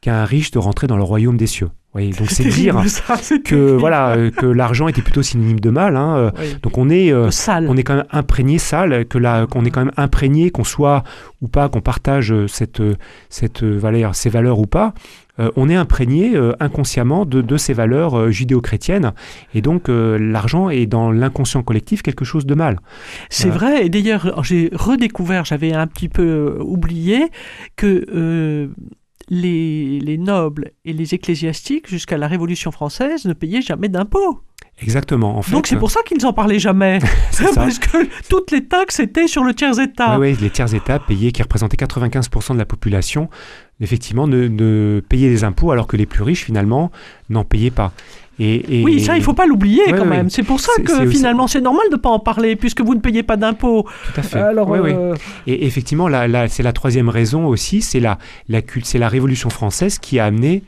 [0.01, 1.69] qu'à un riche de rentrer dans le royaume des cieux.
[1.95, 5.95] Oui, donc c'est dire ça, que voilà euh, que l'argent était plutôt synonyme de mal.
[5.95, 6.55] hein, euh, Oui.
[6.63, 7.67] donc on est euh, Le sale.
[7.69, 11.03] on est quand même imprégné sale, que la, qu'on est quand même imprégné, qu'on soit
[11.43, 12.81] ou pas, qu'on partage cette,
[13.29, 14.95] cette valeur, ces valeurs ou pas,
[15.39, 19.13] euh, on est imprégné euh, inconsciemment de, de ces valeurs euh, judéo-chrétiennes.
[19.53, 22.79] Et donc l'argent est dans l'inconscient collectif quelque chose de mal.
[23.29, 27.27] C'est vrai, et d'ailleurs, j'ai redécouvert, j'avais un petit peu oublié,
[27.75, 28.69] que
[29.29, 34.41] les, les nobles et les ecclésiastiques, jusqu'à la Révolution française, ne payaient jamais d'impôts.
[34.81, 35.37] Exactement.
[35.37, 36.99] En fait, Donc c'est pour ça qu'ils en parlaient jamais.
[37.55, 40.17] Parce que toutes les taxes étaient sur le tiers-état.
[40.17, 43.29] Ouais, les tiers États payés, qui représentaient 95% de la population,
[43.81, 46.91] effectivement, ne, ne payaient des impôts, alors que les plus riches, finalement,
[47.29, 47.91] n'en payaient pas.
[48.39, 50.09] Et, et- Oui, ça, il faut pas l'oublier Ouais, quand ouais.
[50.09, 50.29] même.
[50.31, 52.99] C'est pour ça que finalement, c'est normal de ne pas en parler, puisque vous ne
[52.99, 53.83] payez pas d'impôts.
[53.83, 54.39] Tout à fait.
[54.39, 55.13] Alors, Ouais, euh,
[55.45, 58.17] Et effectivement, la- c'est la troisième raison aussi, c'est la,
[58.49, 60.63] la, c'est la Révolution française qui a amené,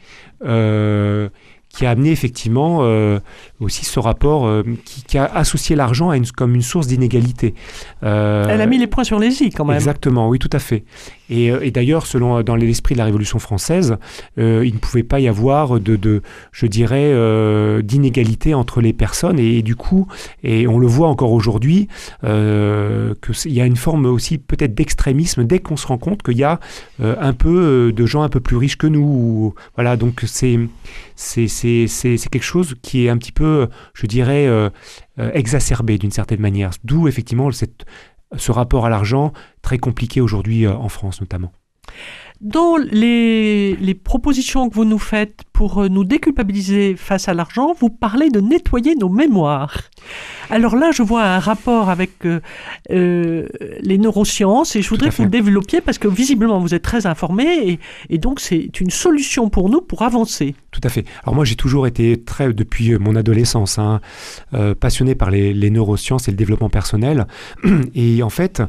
[0.45, 1.29] euh,
[1.69, 3.19] qui a amené effectivement euh,
[3.59, 7.53] aussi ce rapport, euh, qui, qui a associé l'argent à une, comme une source d'inégalité.
[8.03, 9.75] Euh, elle a mis les points sur les i quand même.
[9.75, 10.83] Exactement, oui, tout à fait.
[11.29, 13.97] Et, euh, et d'ailleurs, selon dans l'esprit de la Révolution française,
[14.37, 16.21] euh, il ne pouvait pas y avoir de,
[16.51, 19.39] je dirais, euh, d'inégalité entre les personnes.
[19.39, 20.07] Et, du coup,
[20.43, 21.87] et on le voit encore aujourd'hui,
[22.23, 26.37] euh, qu'il y a une forme aussi peut-être d'extrémisme dès qu'on se rend compte qu'il
[26.37, 26.59] y a
[27.01, 29.05] euh, un peu de gens un peu plus riches que nous.
[29.05, 30.59] Ou, voilà, donc c'est
[31.15, 31.47] c'est
[32.29, 34.69] quelque chose qui est un petit peu, je dirais, euh,
[35.19, 36.71] euh, exacerbé d'une certaine manière.
[36.83, 37.85] D'où effectivement cette,
[38.37, 41.51] ce rapport à l'argent très compliqué aujourd'hui euh, en France notamment.
[42.41, 47.73] Dans les, les, propositions que vous nous faites pour euh, nous déculpabiliser face à l'argent,
[47.79, 49.81] vous parlez de nettoyer nos mémoires.
[50.49, 52.39] Alors là, je vois un rapport avec euh,
[52.91, 53.47] euh,
[53.81, 57.07] les neurosciences et je voudrais que vous le développiez parce que visiblement vous êtes très
[57.07, 57.79] informé et,
[58.09, 60.55] et donc c'est une solution pour nous pour avancer.
[60.71, 61.05] Tout à fait.
[61.23, 64.01] Alors moi j'ai toujours été très, depuis mon adolescence, hein,
[64.53, 67.27] euh, passionné par les, les, neurosciences et le développement personnel.
[67.95, 68.61] Et en fait,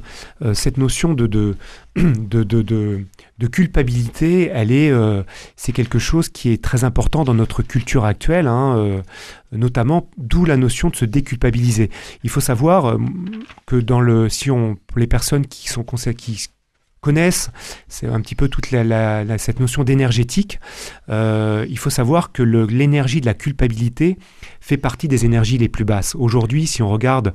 [0.54, 1.56] cette notion de, de,
[1.96, 3.04] de, de, de
[3.46, 5.22] culpabilité, elle est, euh,
[5.56, 9.02] c'est quelque chose qui est très important dans notre culture actuelle, hein, euh,
[9.52, 11.90] notamment d'où la notion de se déculpabiliser.
[12.24, 12.98] Il faut savoir euh,
[13.66, 15.84] que dans le, si on, pour les personnes qui sont
[16.16, 16.48] qui
[17.02, 17.50] connaissent,
[17.88, 20.58] c'est un petit peu toute la, la, cette notion d'énergétique.
[21.08, 24.18] Il faut savoir que l'énergie de la culpabilité
[24.60, 26.16] fait partie des énergies les plus basses.
[26.16, 27.32] Aujourd'hui, si on regarde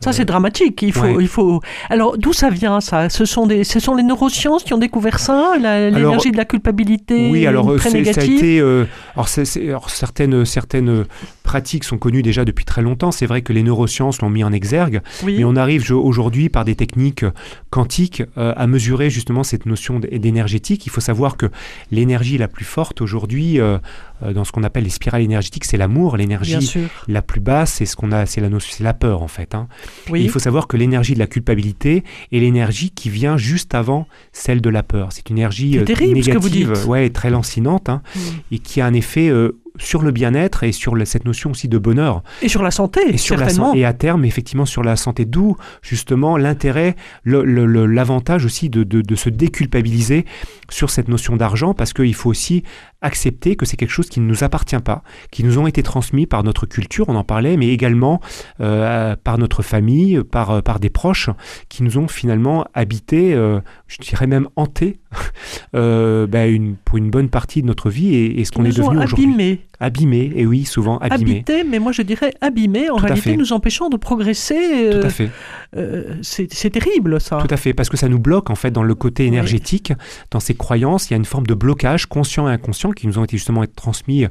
[0.00, 0.82] ça, c'est dramatique.
[0.82, 1.16] Il faut, ouais.
[1.20, 1.60] il faut.
[1.90, 3.08] Alors, d'où ça vient, ça?
[3.08, 7.30] Ce sont des, ce sont les neurosciences qui ont découvert ça, l'énergie de la culpabilité.
[7.30, 8.14] Oui, alors très négative.
[8.14, 8.60] ça a été.
[8.60, 8.84] Euh,
[9.14, 11.04] alors, c est, c est, alors, certaines, certaines
[11.42, 13.10] pratiques sont connues déjà depuis très longtemps.
[13.10, 15.36] C'est vrai que les neurosciences l'ont mis en exergue, oui.
[15.38, 17.24] mais on arrive aujourd'hui par des techniques
[17.70, 20.86] quantiques euh, à mesurer justement cette notion d'énergétique.
[20.86, 21.46] Il faut savoir que
[21.90, 23.78] l'énergie la plus forte aujourd'hui, euh,
[24.22, 26.16] dans ce qu'on appelle les spirales énergétiques, c'est l'amour.
[26.16, 26.72] L'énergie
[27.08, 29.54] la plus basse, c'est ce qu'on a, c'est la, c'est la peur en fait.
[29.54, 29.68] Hein.
[30.10, 30.22] Oui.
[30.22, 34.60] Il faut savoir que l'énergie de la culpabilité est l'énergie qui vient juste avant celle
[34.60, 35.08] de la peur.
[35.12, 38.20] C'est une énergie euh, terrible, négative, ouais, très lancinante, hein, mmh.
[38.52, 41.78] et qui a un effet euh, sur le bien-être et sur cette notion aussi de
[41.78, 42.22] bonheur.
[42.42, 43.72] Et sur la santé, et sur certainement.
[43.72, 45.24] La, et à terme, effectivement, sur la santé.
[45.24, 50.24] D'où, justement, l'intérêt, l'avantage aussi de, de, de, se déculpabiliser
[50.70, 52.62] sur cette notion d'argent, parce qu'il faut aussi
[53.00, 56.26] accepter que c'est quelque chose qui ne nous appartient pas, qui nous ont été transmis
[56.26, 58.20] par notre culture, on en parlait, mais également
[58.60, 61.30] euh, par notre famille, par, par des proches,
[61.68, 64.98] qui nous ont finalement habité, euh, je dirais même hanté,
[65.74, 68.76] euh, bah une, pour une bonne partie de notre vie et, et ce qu'on est
[68.76, 69.60] devenu aujourd'hui.
[69.80, 71.30] Abîmé, et oui, souvent abîmé.
[71.30, 74.90] Habité, mais moi je dirais abîmé, en Tout réalité nous empêchant de progresser.
[74.90, 75.30] Tout à fait.
[75.76, 77.38] Euh, c'est terrible ça.
[77.38, 80.04] Tout à fait, parce que ça nous bloque en fait dans le côté énergétique, oui.
[80.30, 83.18] dans ces croyances, il y a une forme de blocage conscient et inconscient qui nous
[83.18, 84.26] ont été justement transmis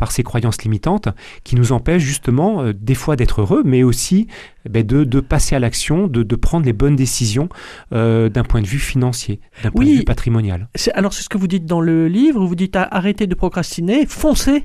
[0.00, 1.08] par ces croyances limitantes,
[1.44, 4.28] qui nous empêchent justement euh, des fois d'être heureux, mais aussi
[4.68, 7.50] ben, de, de, passer à l'action, de, de, prendre les bonnes décisions
[7.92, 10.70] euh, d'un point de vue financier, d'un point de vue patrimonial.
[10.94, 14.64] Alors c'est ce que vous dites dans le livre, vous dites arrêtez de procrastiner, foncez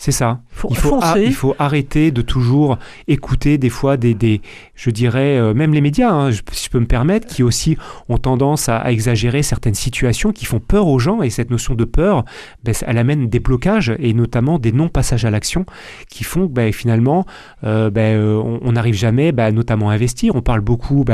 [0.00, 0.40] c'est ça.
[0.50, 2.78] Faut il, faut il faut arrêter de toujours
[3.08, 4.40] écouter des fois des, des
[4.76, 7.76] je dirais, euh, même les médias, hein, je, si je peux me permettre, qui aussi
[8.08, 11.20] ont tendance à, à, exagérer certaines situations qui font peur aux gens.
[11.20, 12.24] Et cette notion de peur,
[12.62, 15.66] ben, elle amène des blocages et notamment des non-passages à l'action
[16.08, 17.26] qui font que ben, finalement,
[17.64, 20.36] euh, ben, on n'arrive jamais notamment à investir.
[20.36, 21.04] On parle beaucoup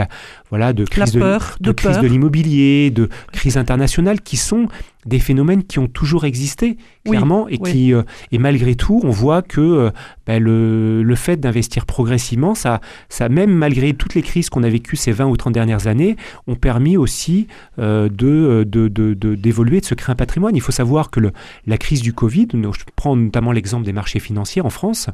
[0.50, 4.68] voilà, de crise peur, de, de, de, crise de l'immobilier, de crise internationale qui sont
[5.06, 7.72] des phénomènes qui ont toujours existé, clairement, oui, et oui.
[7.72, 9.90] qui, euh, et malgré tout, on voit que euh,
[10.26, 14.68] ben, le, le, fait d'investir progressivement, ça, ça, même malgré toutes les crises qu'on a
[14.68, 16.16] vécues ces 20 ou 30 dernières années,
[16.46, 17.46] ont permis aussi
[17.78, 20.56] euh, de, de, de, d'évoluer, de, se créer un patrimoine.
[20.56, 21.32] Il faut savoir que le,
[21.66, 25.08] la crise du Covid, je prends notamment l'exemple des marchés financiers en France,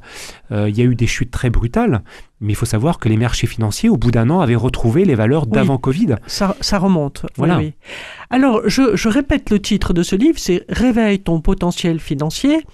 [0.53, 2.03] euh, il y a eu des chutes très brutales,
[2.41, 5.15] mais il faut savoir que les marchés financiers, au bout d'un an, avaient retrouvé les
[5.15, 6.17] valeurs d'avant Covid.
[6.27, 7.27] Ça, ça remonte.
[7.37, 7.59] Voilà.
[7.59, 7.75] Oui, oui.
[8.31, 12.65] Alors, je, je, répète le titre de ce livre, c'est Réveille ton potentiel financier.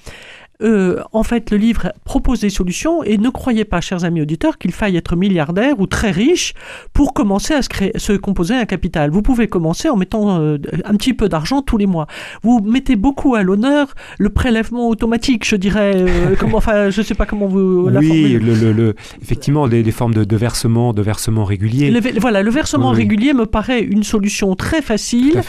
[0.63, 4.59] Euh, en fait, le livre propose des solutions et ne croyez pas, chers amis auditeurs,
[4.59, 6.55] qu'il faille être milliardaire ou très riche
[6.93, 9.11] pour commencer à se, créer, se composer un capital.
[9.11, 12.07] Vous pouvez commencer en mettant euh, un petit peu d'argent tous les mois.
[12.43, 15.93] Vous mettez beaucoup à l'honneur le prélèvement automatique, je dirais.
[15.97, 19.83] Euh, comment, enfin, je sais pas comment vous la Oui, le, le, le, effectivement, des,
[19.83, 21.91] des formes de, de, versement, de versement régulier.
[21.91, 25.43] Le, voilà, le versement oui, régulier me paraît une solution très facile.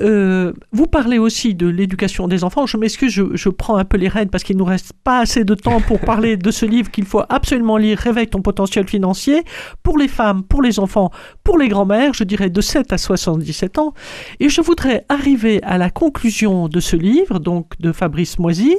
[0.00, 2.66] Euh, vous parlez aussi de l'éducation des enfants.
[2.66, 5.44] Je m'excuse, je, je prends un peu les rênes parce qu'il nous reste pas assez
[5.44, 9.42] de temps pour parler de ce livre qu'il faut absolument lire, Réveille ton potentiel financier,
[9.82, 11.10] pour les femmes, pour les enfants,
[11.42, 13.92] pour les grands-mères, je dirais de 7 à 77 ans.
[14.38, 18.76] Et je voudrais arriver à la conclusion de ce livre, donc de Fabrice Moisy,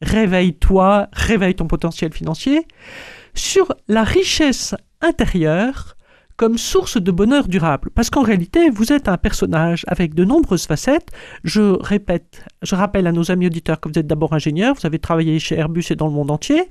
[0.00, 2.64] Réveille-toi, réveille ton potentiel financier,
[3.34, 5.96] sur la richesse intérieure
[6.38, 7.90] comme source de bonheur durable.
[7.94, 11.10] Parce qu'en réalité, vous êtes un personnage avec de nombreuses facettes.
[11.42, 15.00] Je répète, je rappelle à nos amis auditeurs que vous êtes d'abord ingénieur, vous avez
[15.00, 16.62] travaillé chez Airbus et dans le monde entier.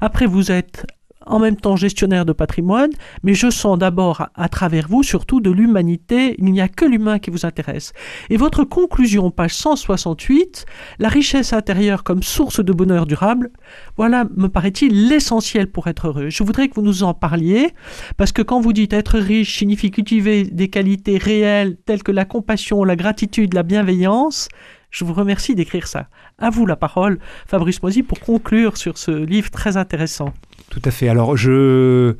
[0.00, 0.86] Après, vous êtes
[1.26, 2.90] en même temps gestionnaire de patrimoine,
[3.22, 7.18] mais je sens d'abord à travers vous surtout de l'humanité, il n'y a que l'humain
[7.18, 7.92] qui vous intéresse.
[8.30, 10.66] Et votre conclusion, page 168,
[10.98, 13.50] la richesse intérieure comme source de bonheur durable,
[13.96, 16.30] voilà, me paraît-il, l'essentiel pour être heureux.
[16.30, 17.70] Je voudrais que vous nous en parliez,
[18.16, 22.24] parce que quand vous dites être riche signifie cultiver des qualités réelles telles que la
[22.24, 24.48] compassion, la gratitude, la bienveillance,
[24.92, 26.06] je vous remercie d'écrire ça.
[26.38, 27.18] À vous la parole,
[27.48, 30.32] Fabrice Moisy, pour conclure sur ce livre très intéressant.
[30.70, 31.08] Tout à fait.
[31.08, 32.14] Alors, je.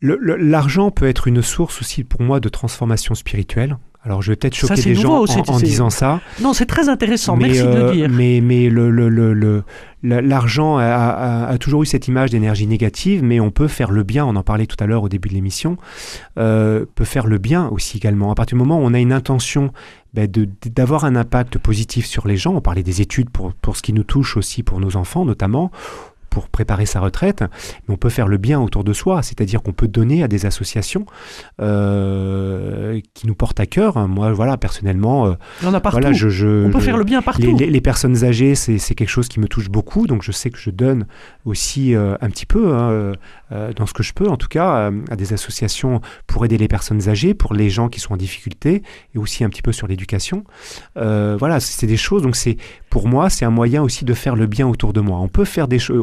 [0.00, 3.78] L'argent peut être une source aussi pour moi de transformation spirituelle.
[4.04, 6.20] Alors je vais peut-être choquer des gens en, disant ça.
[6.42, 8.08] Non, c'est très intéressant, merci de le euh, dire.
[8.10, 8.68] Mais, mais
[10.20, 14.36] l'argent a, toujours eu cette image d'énergie négative, mais on peut faire le bien, on
[14.36, 15.78] en parlait tout à l'heure au début de l'émission,
[16.38, 18.30] euh, peut faire le bien aussi également.
[18.30, 19.72] À partir du moment où on a une intention
[20.14, 20.30] ben,
[20.66, 23.92] d'avoir un impact positif sur les gens, on parlait des études pour, pour ce qui
[23.92, 25.70] nous touche aussi pour nos enfants notamment,
[26.34, 27.42] pour préparer sa retraite,
[27.86, 30.46] mais on peut faire le bien autour de soi, c'est-à-dire qu'on peut donner à des
[30.46, 31.06] associations
[31.60, 34.08] euh, qui nous portent à cœur.
[34.08, 36.00] Moi, voilà, personnellement, euh, on a partout.
[36.00, 37.56] Voilà, je, on peut faire le bien partout.
[37.56, 40.70] Les, personnes âgées, c'est quelque chose qui me touche beaucoup, donc je sais que je
[40.70, 41.06] donne
[41.44, 43.12] aussi euh, un petit peu, hein,
[43.76, 47.08] dans ce que je peux, en tout cas, à des associations pour aider les personnes
[47.08, 48.82] âgées, pour les gens qui sont en difficulté,
[49.14, 50.42] et aussi un petit peu sur l'éducation.
[50.96, 52.22] voilà, c'est des choses.
[52.22, 52.56] Donc c'est
[52.90, 55.18] pour moi, c'est un moyen aussi de faire le bien autour de moi.
[55.20, 56.00] On peut faire des choses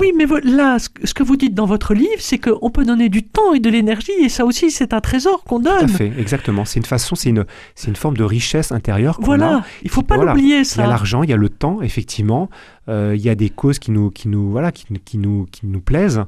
[0.00, 3.22] oui, mais là, ce que vous dites dans votre livre, c'est qu'on peut donner du
[3.22, 5.86] temps et de l'énergie, et ça aussi, c'est un trésor qu'on donne.
[5.86, 6.64] Tout à fait, exactement.
[6.64, 7.44] C'est une façon, c'est une,
[7.74, 9.18] c'est une forme de richesse intérieure.
[9.20, 9.64] Voilà, a.
[9.82, 10.82] il faut pas l'oublier ça.
[10.82, 12.48] Il y a l'argent, il y a le temps, effectivement.
[12.90, 15.66] Euh, il y a des causes qui nous, qui nous, voilà, qui, qui nous, qui
[15.66, 16.24] nous plaisent.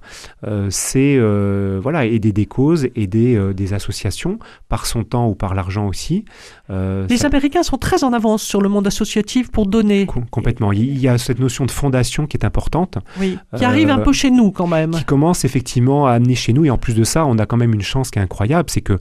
[0.46, 4.38] Euh, c'est voilà voilà, aider des causes, aider euh, des associations
[4.70, 6.24] par son temps ou par l'argent aussi.
[6.70, 10.06] Les Américains sont très en avance sur le monde associatif pour donner.
[10.30, 10.72] complètement.
[10.72, 12.96] Il y a cette notion de fondation qui est importante.
[13.20, 14.92] Oui, qui arrive un peu chez nous quand même.
[14.92, 16.64] Qui commence effectivement à amener chez nous.
[16.64, 18.80] Et en plus de ça, on a quand même une chance qui est incroyable, c'est
[18.80, 18.98] que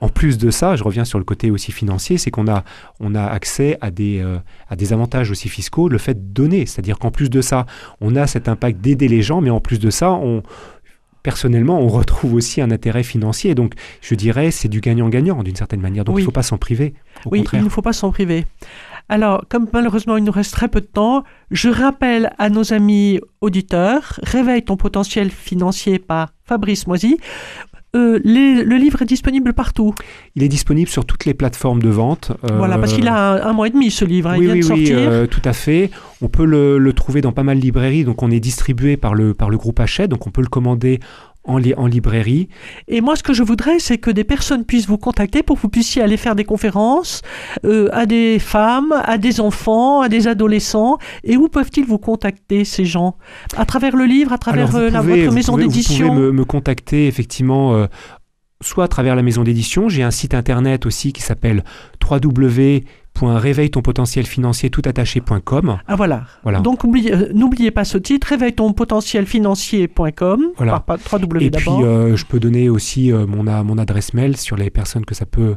[0.00, 2.64] en plus de ça, je reviens sur le côté aussi financier, c'est qu'on a,
[3.00, 4.38] on a accès à des, euh,
[4.68, 6.66] à des avantages aussi fiscaux, le fait de donner.
[6.66, 7.66] C'est-à-dire qu'en plus de ça,
[8.00, 10.42] on a cet impact d'aider les gens, mais en plus de ça, on,
[11.22, 13.54] personnellement, on retrouve aussi un intérêt financier.
[13.54, 13.72] Donc,
[14.02, 16.04] je dirais, c'est du gagnant-gagnant d'une certaine manière.
[16.04, 16.94] Donc, il ne faut pas s'en priver.
[17.24, 18.44] oui, il ne faut pas s'en priver.
[19.08, 23.20] Alors, comme malheureusement il nous reste très peu de temps, je rappelle à nos amis
[23.40, 27.18] auditeurs, Réveille ton potentiel financier par Fabrice Moisy.
[27.96, 29.94] Euh, le livre est disponible partout.
[30.34, 32.32] Il est disponible sur toutes les plateformes de vente.
[32.42, 34.60] voilà, parce qu'il a un, mois et demi ce livre, hein, oui, il vient oui,
[34.60, 35.20] de sortir.
[35.22, 35.90] Oui, tout à fait.
[36.22, 39.14] On peut le, le, trouver dans pas mal de librairies, donc on est distribué par
[39.14, 41.00] le, par le groupe Hachette, donc on peut le commander
[41.46, 42.48] en, en, librairie.
[42.88, 45.62] Et moi, ce que je voudrais, c'est que des personnes puissent vous contacter pour que
[45.62, 47.22] vous puissiez aller faire des conférences
[47.64, 50.98] euh, à des femmes, à des enfants, à des adolescents.
[51.24, 53.16] Et où peuvent-ils vous contacter, ces gens?
[53.56, 57.06] À travers le livre, à travers euh, la, votre maison d'édition Vous pouvez me, contacter,
[57.06, 57.74] effectivement.
[57.74, 57.86] Euh,
[58.62, 61.62] soit à travers la maison d'édition, j'ai un site internet aussi qui s'appelle
[62.02, 62.84] www
[63.22, 65.78] réveille ton potentiel financier tout attaché.com.
[65.86, 66.24] Ah voilà.
[66.42, 66.60] voilà.
[66.60, 70.52] Donc euh, n'oubliez pas ce titre, réveille ton potentiel financier.com.
[70.56, 70.84] Voilà.
[71.40, 75.04] Et puis euh, je peux donner aussi euh, mon, mon adresse mail sur les personnes
[75.04, 75.56] que ça peut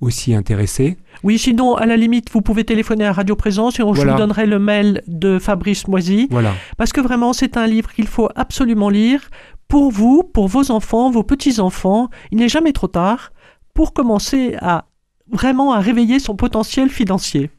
[0.00, 0.96] aussi intéresser.
[1.22, 4.46] Oui, sinon, à la limite, vous pouvez téléphoner à Radio Présence et je vous donnerai
[4.46, 6.28] le mail de Fabrice Moisy.
[6.30, 6.52] Voilà.
[6.76, 9.22] Parce que vraiment, c'est un livre qu'il faut absolument lire
[9.68, 12.08] pour vous, pour vos enfants, vos petits-enfants.
[12.30, 13.32] Il n'est jamais trop tard
[13.72, 14.84] pour commencer à
[15.34, 17.50] vraiment à réveiller son potentiel financier.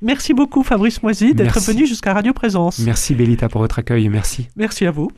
[0.00, 2.78] Merci beaucoup Fabrice Moisy d'être venu jusqu'à Radio Présence.
[2.80, 4.48] Merci Bélita pour votre accueil, merci.
[4.56, 5.10] Merci à vous.